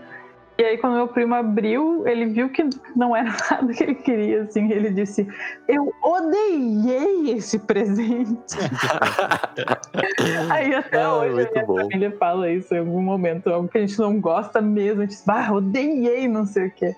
[0.62, 2.62] E aí, quando meu primo abriu, ele viu que
[2.94, 4.70] não era nada que ele queria, assim.
[4.70, 5.26] Ele disse:
[5.66, 8.56] Eu odiei esse presente.
[10.50, 11.76] Aí, até Ah, hoje, a minha bom.
[11.78, 13.48] família fala isso em algum momento.
[13.50, 15.00] Algo que a gente não gosta mesmo.
[15.00, 16.94] A gente diz: Ah, odiei, não sei o quê.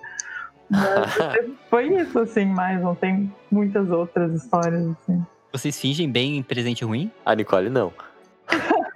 [0.69, 5.25] Mas foi isso, assim, mas não tem muitas outras histórias, assim.
[5.51, 7.11] Vocês fingem bem presente ruim?
[7.25, 7.91] A Nicole não.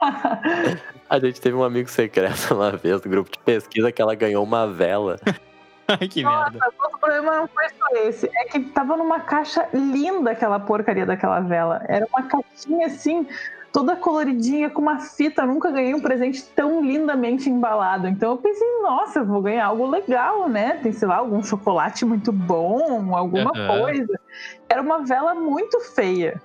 [1.09, 4.43] A gente teve um amigo secreto uma vez do grupo de pesquisa que ela ganhou
[4.43, 5.19] uma vela.
[5.87, 6.59] Ai, que merda.
[6.77, 11.39] O problema não foi só esse, é que tava numa caixa linda aquela porcaria daquela
[11.39, 11.83] vela.
[11.87, 13.25] Era uma caixinha assim,
[13.73, 15.41] toda coloridinha, com uma fita.
[15.41, 18.07] Eu nunca ganhei um presente tão lindamente embalado.
[18.07, 20.73] Então eu pensei, nossa, eu vou ganhar algo legal, né?
[20.83, 23.79] Tem, sei lá, algum chocolate muito bom, alguma Aham.
[23.79, 24.19] coisa.
[24.69, 26.39] Era uma vela muito feia.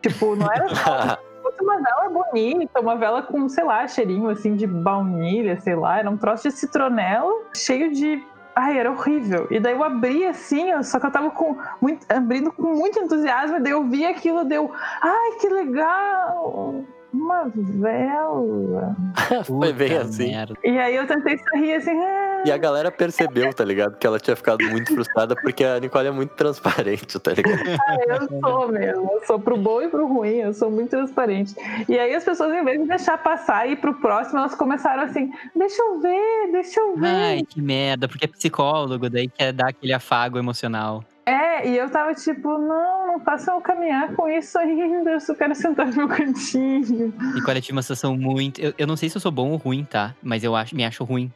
[0.00, 4.56] Tipo, não era só fosse uma vela bonita, uma vela com, sei lá, cheirinho assim
[4.56, 8.22] de baunilha, sei lá, era um troço de citronela cheio de.
[8.54, 9.46] Ai, era horrível.
[9.50, 13.58] E daí eu abri assim, só que eu tava com muito, abrindo com muito entusiasmo,
[13.58, 14.72] e daí eu vi aquilo, deu.
[15.02, 16.84] Ai, que legal!
[17.16, 18.94] Uma vela.
[19.44, 20.28] Foi bem Puta assim.
[20.28, 20.54] merda.
[20.62, 23.96] E aí eu tentei sorrir assim, ah, E a galera percebeu, tá ligado?
[23.96, 27.56] Que ela tinha ficado muito frustrada porque a Nicole é muito transparente, tá ligado?
[28.06, 31.54] eu sou mesmo, eu sou pro bom e pro ruim, eu sou muito transparente.
[31.88, 35.04] E aí as pessoas, em vez de deixar passar e ir pro próximo, elas começaram
[35.04, 37.06] assim, deixa eu ver, deixa eu ver.
[37.06, 41.02] Ai, que merda, porque é psicólogo, daí quer dar aquele afago emocional.
[41.28, 45.34] É, e eu tava tipo, não, não façam eu caminhar com isso ainda, eu só
[45.34, 47.12] quero sentar no meu cantinho.
[47.34, 48.60] E quando eu tive uma situação muito.
[48.60, 50.14] Eu, eu não sei se eu sou bom ou ruim, tá?
[50.22, 51.32] Mas eu acho, me acho ruim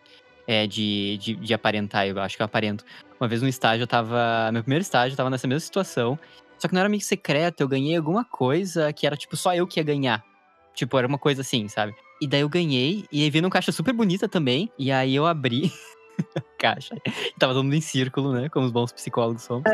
[0.46, 2.84] é, de, de, de aparentar, eu acho que eu aparento.
[3.18, 4.50] Uma vez no estágio, eu tava.
[4.52, 6.18] Meu primeiro estágio, eu tava nessa mesma situação.
[6.58, 9.66] Só que não era amigo secreto, eu ganhei alguma coisa que era, tipo, só eu
[9.66, 10.22] que ia ganhar.
[10.74, 11.94] Tipo, era uma coisa assim, sabe?
[12.20, 14.70] E daí eu ganhei, e aí veio numa caixa super bonita também.
[14.78, 15.72] E aí eu abri
[16.58, 16.94] caixa.
[17.06, 18.48] E tava todo mundo em círculo, né?
[18.48, 19.64] Como os bons psicólogos somos.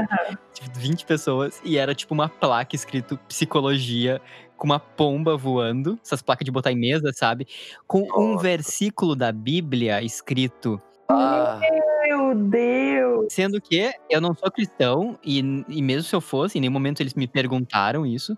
[0.53, 1.61] Tipo, 20 pessoas.
[1.65, 4.21] E era tipo uma placa escrito psicologia
[4.57, 5.99] com uma pomba voando.
[6.05, 7.47] Essas placas de botar em mesa, sabe?
[7.87, 8.43] Com um Nossa.
[8.43, 10.81] versículo da Bíblia escrito.
[11.09, 11.61] Ah,
[12.05, 13.33] Meu Deus!
[13.33, 15.39] Sendo que eu não sou cristão, e,
[15.69, 18.37] e mesmo se eu fosse, em nenhum momento eles me perguntaram isso.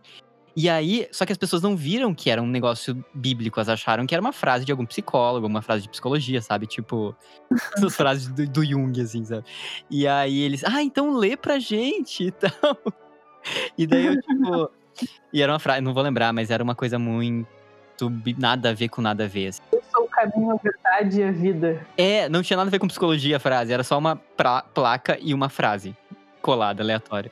[0.61, 4.04] E aí, só que as pessoas não viram que era um negócio bíblico, elas acharam
[4.04, 6.66] que era uma frase de algum psicólogo, uma frase de psicologia, sabe?
[6.66, 7.14] Tipo,
[7.78, 9.44] essas frases do, do Jung, assim, sabe?
[9.88, 12.76] E aí eles, ah, então lê pra gente e tal.
[13.78, 14.70] E daí eu, tipo.
[15.32, 17.46] E era uma frase, não vou lembrar, mas era uma coisa muito.
[18.36, 19.46] Nada a ver com nada a ver.
[19.46, 19.62] assim.
[19.70, 21.86] Eu sou o caminho, a verdade e a vida.
[21.96, 24.16] É, não tinha nada a ver com psicologia a frase, era só uma
[24.74, 25.96] placa e uma frase
[26.42, 27.30] colada, aleatória.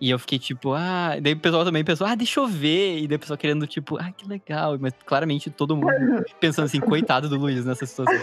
[0.00, 2.98] E eu fiquei tipo, ah, daí o pessoal também pensou, ah, deixa eu ver.
[3.00, 4.76] E daí o pessoal querendo, tipo, ah, que legal.
[4.80, 5.88] Mas claramente todo mundo
[6.38, 8.14] pensando assim, coitado do Luiz nessa situação.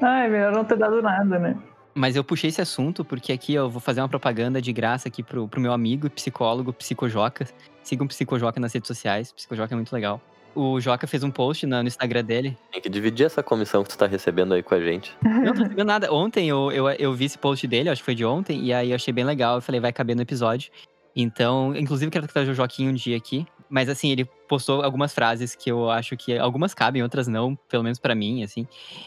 [0.00, 1.56] Ai, melhor não ter dado nada, né?
[1.94, 5.22] Mas eu puxei esse assunto porque aqui eu vou fazer uma propaganda de graça aqui
[5.22, 7.46] pro, pro meu amigo psicólogo Psicojoca.
[7.82, 10.20] Sigam o Psicojoca nas redes sociais, Psicojoca é muito legal.
[10.54, 12.56] O Joca fez um post no, no Instagram dele.
[12.70, 15.12] Tem que dividir essa comissão que tu tá recebendo aí com a gente.
[15.22, 16.12] Não, não tô recebendo nada.
[16.12, 18.90] Ontem eu, eu, eu vi esse post dele, acho que foi de ontem, e aí
[18.90, 19.56] eu achei bem legal.
[19.56, 20.70] Eu falei, vai caber no episódio.
[21.14, 23.46] Então, inclusive, quero trazer o Joaquim um dia aqui.
[23.68, 27.82] Mas assim, ele postou algumas frases que eu acho que algumas cabem, outras não, pelo
[27.82, 28.66] menos para mim, assim.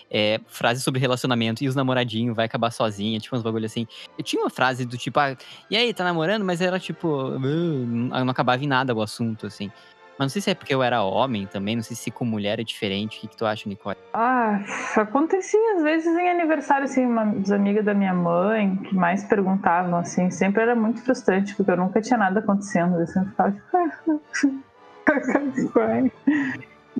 [0.10, 3.86] É, frases sobre relacionamento e os namoradinhos, vai acabar sozinha, tipo uns bagulho assim.
[4.18, 5.38] Eu tinha uma frase do tipo, ah,
[5.70, 6.44] e aí, tá namorando?
[6.44, 9.72] Mas era tipo, uh, não acabava em nada o assunto, assim.
[10.18, 12.60] Mas não sei se é porque eu era homem também, não sei se com mulher
[12.60, 13.18] é diferente.
[13.18, 13.98] O que, que tu acha, Nicole?
[14.14, 14.62] Ah,
[14.96, 20.32] acontecia às vezes em aniversário, assim, umas amigas da minha mãe que mais perguntavam, assim,
[20.32, 22.98] sempre era muito frustrante, porque eu nunca tinha nada acontecendo.
[22.98, 24.22] Eu sempre ficava tipo.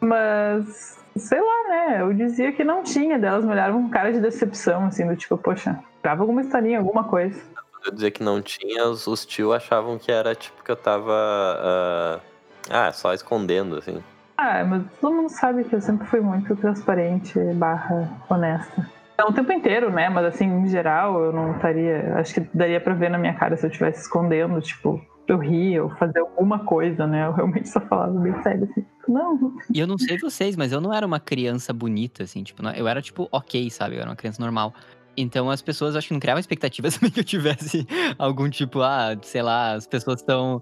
[0.02, 2.02] Mas, sei lá, né?
[2.02, 5.38] Eu dizia que não tinha, delas me olhavam com cara de decepção, assim, do tipo,
[5.38, 7.42] poxa, grava alguma historinha, alguma coisa.
[7.86, 12.22] Eu dizer que não tinha, os, os tios achavam que era tipo que eu tava.
[12.22, 12.35] Uh
[12.70, 14.02] ah, só escondendo, assim.
[14.38, 18.90] Ah, mas todo mundo sabe que eu sempre fui muito transparente barra honesta.
[19.18, 20.10] Não o tempo inteiro, né?
[20.10, 22.16] Mas assim, em geral, eu não estaria.
[22.16, 25.80] Acho que daria pra ver na minha cara se eu estivesse escondendo, tipo, eu rir
[25.80, 27.26] ou fazer alguma coisa, né?
[27.26, 28.86] Eu realmente só falava bem sério, assim.
[29.08, 29.54] Não.
[29.74, 32.88] E eu não sei vocês, mas eu não era uma criança bonita, assim, tipo, eu
[32.88, 33.96] era, tipo, ok, sabe?
[33.96, 34.74] Eu era uma criança normal.
[35.18, 37.88] Então as pessoas acho que não criavam expectativas também que eu tivesse
[38.18, 40.60] algum tipo, ah, sei lá, as pessoas estão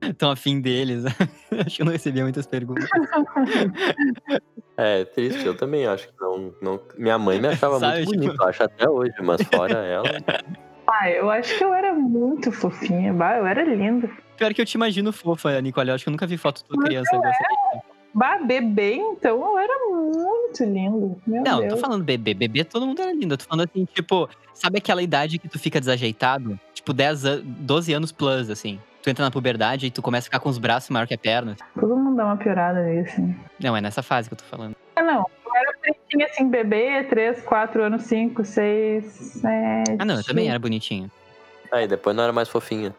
[0.18, 1.04] tão afim deles.
[1.66, 2.88] acho que eu não recebia muitas perguntas.
[4.78, 6.52] É, triste, eu também acho que não.
[6.60, 6.80] não...
[6.98, 8.24] Minha mãe me achava Sabe, muito tipo...
[8.24, 10.06] bonito, acho até hoje, mas fora ela.
[10.86, 14.10] Ah, eu acho que eu era muito fofinha, bah, eu era linda.
[14.36, 15.88] Pior que eu te imagino fofa, Nicole.
[15.88, 17.08] Eu acho que eu nunca vi foto da criança.
[17.16, 17.22] Eu.
[18.14, 21.20] Bah, bebê, então eu era muito lindo.
[21.26, 21.72] Meu não, Deus.
[21.72, 22.34] tô falando bebê.
[22.34, 23.34] Bebê todo mundo era lindo.
[23.34, 26.58] Eu tô falando assim, tipo, sabe aquela idade que tu fica desajeitado?
[26.86, 30.40] Tipo, 10 12 anos plus, assim tu entra na puberdade e tu começa a ficar
[30.40, 31.56] com os braços maior que a perna.
[31.78, 33.12] Todo mundo dá uma piorada nisso.
[33.12, 33.36] Assim.
[33.62, 34.74] Não, é nessa fase que eu tô falando.
[34.96, 35.24] Ah, não.
[35.44, 39.96] Eu era bonitinha assim, bebê, 3, 4 anos, 5, 6, 7.
[39.96, 41.08] Ah, não, eu também era bonitinha.
[41.70, 42.92] Aí depois não era mais fofinha.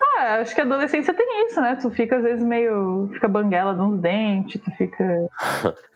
[0.00, 1.76] Ah, acho que a adolescência tem isso, né?
[1.76, 3.10] Tu fica às vezes meio.
[3.12, 5.28] fica banguela nos dentes, tu fica.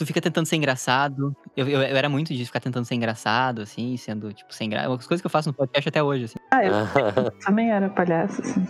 [0.00, 1.36] tu fica tentando ser engraçado.
[1.56, 4.92] Eu, eu, eu, era muito de ficar tentando ser engraçado, assim, sendo, tipo, sem graça.
[4.92, 6.38] As coisas que eu faço no podcast até hoje, assim.
[6.50, 6.72] Ah, eu
[7.44, 8.66] também era palhaço, assim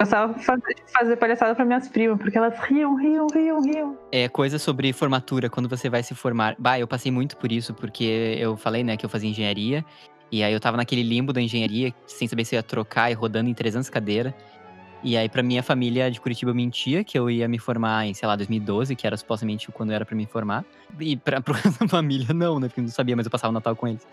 [0.00, 3.98] gostava de fazer, fazer palhaçada para minhas primas, porque elas riam, riam, riam, riam.
[4.10, 6.56] É coisa sobre formatura, quando você vai se formar.
[6.58, 9.84] Bah, eu passei muito por isso, porque eu falei, né, que eu fazia engenharia.
[10.32, 13.14] E aí eu tava naquele limbo da engenharia, sem saber se eu ia trocar e
[13.14, 14.32] rodando em 300 cadeiras.
[15.02, 18.28] E aí, pra minha família de Curitiba, mentia que eu ia me formar em, sei
[18.28, 20.64] lá, 2012, que era supostamente quando era para me formar.
[20.98, 21.54] E pra, pra
[21.88, 22.68] família, não, né?
[22.68, 24.06] Porque eu não sabia, mas eu passava o Natal com eles.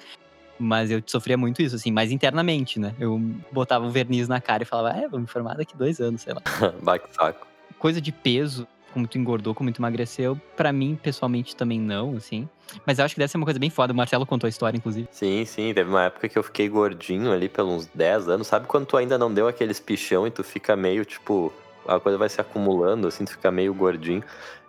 [0.58, 2.96] Mas eu sofria muito isso, assim, mais internamente, né?
[3.00, 3.20] Eu
[3.52, 6.34] botava um verniz na cara e falava, é, vou me formar daqui dois anos, sei
[6.34, 6.42] lá.
[6.82, 7.46] Vai que saco.
[7.78, 8.66] Coisa de peso,
[8.98, 12.50] como tu engordou, como tu emagreceu, para mim, pessoalmente, também não, assim.
[12.84, 13.94] Mas eu acho que deve ser uma coisa bem foda.
[13.94, 15.08] O Marcelo contou a história, inclusive.
[15.12, 15.72] Sim, sim.
[15.72, 18.48] Teve uma época que eu fiquei gordinho ali pelos 10 anos.
[18.48, 21.54] Sabe quando tu ainda não deu aqueles pichão e tu fica meio, tipo,
[21.88, 24.24] a coisa vai se acumulando, assim, tu fica meio gordinho.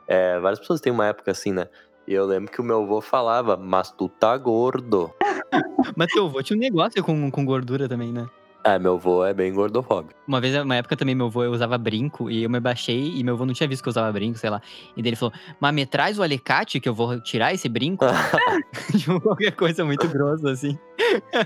[0.07, 1.67] É, várias pessoas têm uma época assim, né?
[2.07, 5.11] E eu lembro que o meu avô falava, mas tu tá gordo.
[5.97, 8.29] mas teu avô tinha um negócio com, com gordura também, né?
[8.65, 10.19] É, meu avô é bem gordofóbico.
[10.27, 13.23] Uma vez, uma época também, meu avô eu usava brinco e eu me baixei e
[13.23, 14.61] meu avô não tinha visto que eu usava brinco, sei lá.
[14.97, 18.05] E daí ele falou: Mas me traz o alicate que eu vou tirar esse brinco?
[18.99, 20.79] tipo, qualquer coisa muito grossa, assim.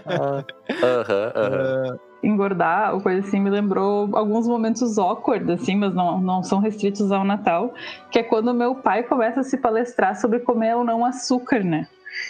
[0.06, 0.44] Aham,
[0.82, 0.98] aham.
[0.98, 5.94] Uh -huh, uh -huh engordar ou coisa assim me lembrou alguns momentos awkward, assim, mas
[5.94, 7.74] não, não são restritos ao Natal,
[8.10, 11.88] que é quando meu pai começa a se palestrar sobre comer ou não açúcar, né?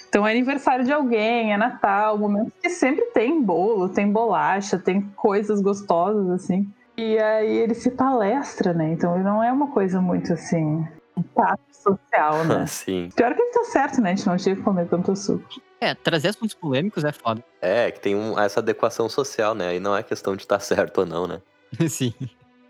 [0.08, 5.02] Então é aniversário de alguém, é Natal, momento que sempre tem bolo, tem bolacha, tem
[5.16, 6.68] coisas gostosas, assim.
[6.96, 8.92] E aí ele se palestra, né?
[8.92, 12.64] Então não é uma coisa muito assim, um tato social, né?
[12.68, 13.08] Sim.
[13.14, 14.12] Pior que ele tá certo, né?
[14.12, 15.60] A gente não tinha que comer tanto açúcar.
[15.80, 17.42] É, trazer assuntos polêmicos é foda.
[17.60, 19.68] É, que tem um, essa adequação social, né?
[19.68, 21.40] Aí não é questão de estar tá certo ou não, né?
[21.88, 22.14] Sim.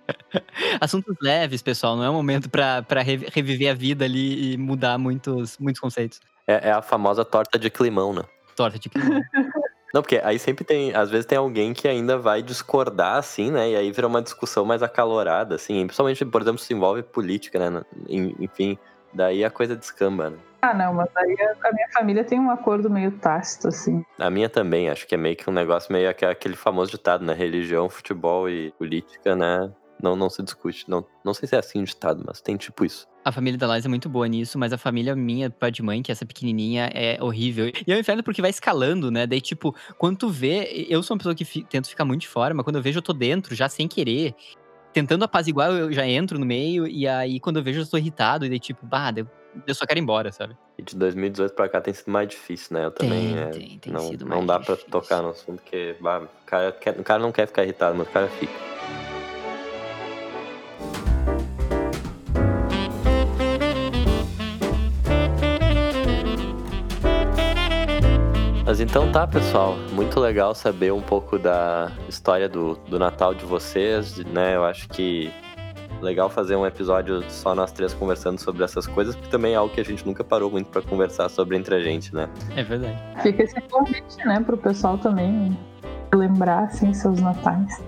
[0.80, 5.58] Assuntos leves, pessoal, não é um momento para reviver a vida ali e mudar muitos,
[5.58, 6.20] muitos conceitos.
[6.46, 8.22] É, é a famosa torta de climão, né?
[8.56, 9.20] Torta de climão.
[9.94, 13.70] Não, porque aí sempre tem, às vezes tem alguém que ainda vai discordar, assim, né?
[13.72, 15.84] E aí vira uma discussão mais acalorada, assim.
[15.86, 17.82] Principalmente, por exemplo, se envolve política, né?
[18.08, 18.78] Enfim,
[19.12, 20.38] daí a coisa descamba, né?
[20.62, 24.02] Ah, não, mas aí a, minha família tem um acordo meio tácito, assim.
[24.18, 27.22] A minha também, acho que é meio que um negócio meio aqu- aquele famoso ditado,
[27.22, 27.34] né?
[27.34, 29.70] Religião, futebol e política, né?
[30.02, 30.84] Não, não se discute.
[30.88, 33.06] Não, não sei se é assim o ditado, mas tem tipo isso.
[33.24, 36.02] A família da Laís é muito boa nisso, mas a família minha, pai de mãe,
[36.02, 37.68] que é essa pequenininha, é horrível.
[37.86, 39.26] E é um inferno porque vai escalando, né?
[39.28, 42.28] Daí, tipo, quando tu vê, eu sou uma pessoa que fi- tento ficar muito de
[42.28, 44.34] fora, mas quando eu vejo eu tô dentro, já sem querer.
[44.92, 48.44] Tentando apaziguar, eu já entro no meio, e aí quando eu vejo eu tô irritado,
[48.44, 49.26] e daí, tipo, bah, eu,
[49.66, 50.54] eu só quero ir embora, sabe?
[50.76, 52.84] E de 2018 pra cá tem sido mais difícil, né?
[52.86, 53.28] Eu também.
[53.34, 54.90] Tem, é, tem, tem não, sido não mais dá pra difícil.
[54.90, 58.10] tocar no assunto, porque bah, o, cara o cara não quer ficar irritado, mas o
[58.10, 58.52] cara fica.
[68.72, 69.76] Mas então tá, pessoal.
[69.92, 74.56] Muito legal saber um pouco da história do, do Natal de vocês, né?
[74.56, 75.30] Eu acho que
[76.00, 79.74] legal fazer um episódio só nós três conversando sobre essas coisas, porque também é algo
[79.74, 82.30] que a gente nunca parou muito pra conversar sobre entre a gente, né?
[82.56, 82.98] É verdade.
[83.22, 85.54] Fica esse convite, né, pro pessoal também
[86.14, 87.78] lembrar, assim, seus natais.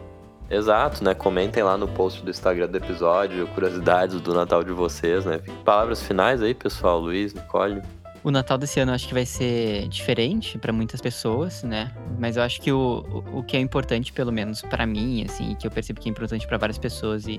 [0.50, 1.14] Exato, né?
[1.14, 5.40] Comentem lá no post do Instagram do episódio, curiosidades do Natal de vocês, né?
[5.64, 7.00] Palavras finais aí, pessoal.
[7.00, 7.80] Luiz, Nicole.
[8.24, 11.92] O Natal desse ano eu acho que vai ser diferente pra muitas pessoas, né?
[12.18, 13.04] Mas eu acho que o,
[13.34, 16.46] o, que é importante, pelo menos pra mim, assim, que eu percebo que é importante
[16.46, 17.38] pra várias pessoas e,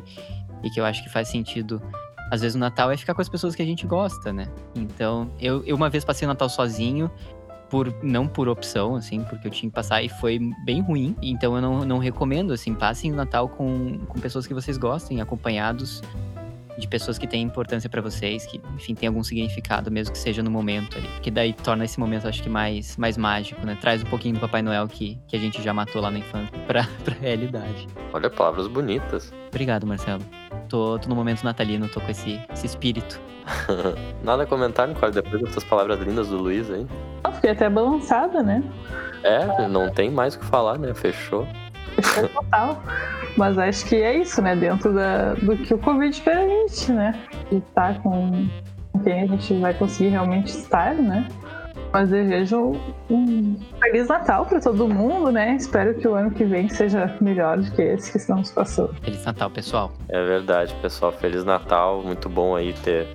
[0.64, 1.82] e que eu acho que faz sentido,
[2.32, 4.48] às vezes o Natal é ficar com as pessoas que a gente gosta, né?
[4.76, 7.10] Então, eu, eu uma vez passei o Natal sozinho,
[7.68, 11.16] por não por opção, assim, porque eu tinha que passar e foi bem ruim.
[11.20, 15.20] Então eu não, não recomendo, assim, passem o Natal com, com pessoas que vocês gostem,
[15.20, 16.04] acompanhados
[16.78, 20.44] de pessoas que têm importância pra vocês, que, enfim, tem algum significado, mesmo que seja
[20.44, 21.08] no momento ali.
[21.22, 23.78] Que daí torna esse momento, acho que, mais, mais mágico, né?
[23.80, 26.58] Traz um pouquinho do Papai Noel que, que a gente já matou lá na infância
[26.68, 27.88] pra, pra realidade.
[28.14, 29.34] Olha, palavras bonitas.
[29.48, 30.24] Obrigado, Marcelo.
[30.68, 33.22] Tô, tô no momento natalino, tô com esse, esse espírito.
[34.24, 36.86] Nada a comentar, Nicole, depois dessas palavras lindas do Luiz aí.
[37.36, 38.64] Fiquei até balançada, né?
[39.24, 40.94] É, não tem mais o que falar, né?
[40.94, 41.48] Fechou.
[42.34, 42.82] Total.
[43.38, 44.56] Mas acho que é isso, né?
[44.56, 47.14] Dentro da, do que o Covid permite, né?
[47.50, 48.48] De estar com
[48.96, 51.28] com quem a gente vai conseguir realmente estar, né?
[51.92, 52.74] Mas desejo
[53.10, 55.56] um Feliz Natal para todo mundo, né?
[55.56, 58.94] Espero que o ano que vem seja melhor do que esse que estamos passando.
[59.02, 59.92] Feliz Natal, pessoal.
[60.10, 61.12] É verdade, pessoal.
[61.12, 62.02] Feliz Natal.
[62.04, 63.08] Muito bom aí ter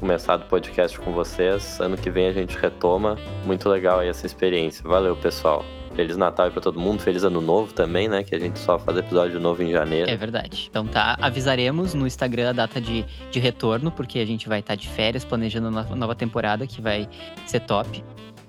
[0.00, 1.80] começado o podcast com vocês.
[1.80, 3.16] Ano que vem a gente retoma.
[3.44, 4.86] Muito legal aí essa experiência.
[4.86, 5.64] Valeu, pessoal.
[5.96, 7.00] Feliz Natal aí pra todo mundo.
[7.00, 8.22] Feliz Ano Novo também, né?
[8.22, 10.10] Que a gente só faz episódio novo em janeiro.
[10.10, 10.66] É verdade.
[10.70, 14.74] Então tá, avisaremos no Instagram a data de, de retorno, porque a gente vai estar
[14.74, 17.08] de férias planejando uma nova temporada que vai
[17.46, 18.04] ser top.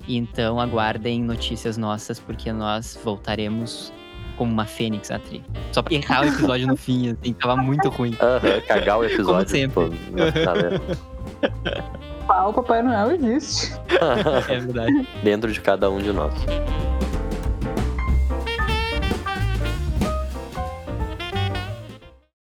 [0.08, 3.91] Então aguardem notícias nossas, porque nós voltaremos
[4.38, 5.43] como uma fênix atri.
[5.72, 8.16] Só pra errar o episódio no fim, assim, tava muito ruim.
[8.22, 9.50] Aham, cagar o episódio.
[9.50, 9.74] sempre.
[9.74, 11.48] pô, na.
[12.30, 13.74] Ah, o Papai Noel existe.
[14.50, 15.08] É verdade.
[15.24, 16.34] Dentro de cada um de nós.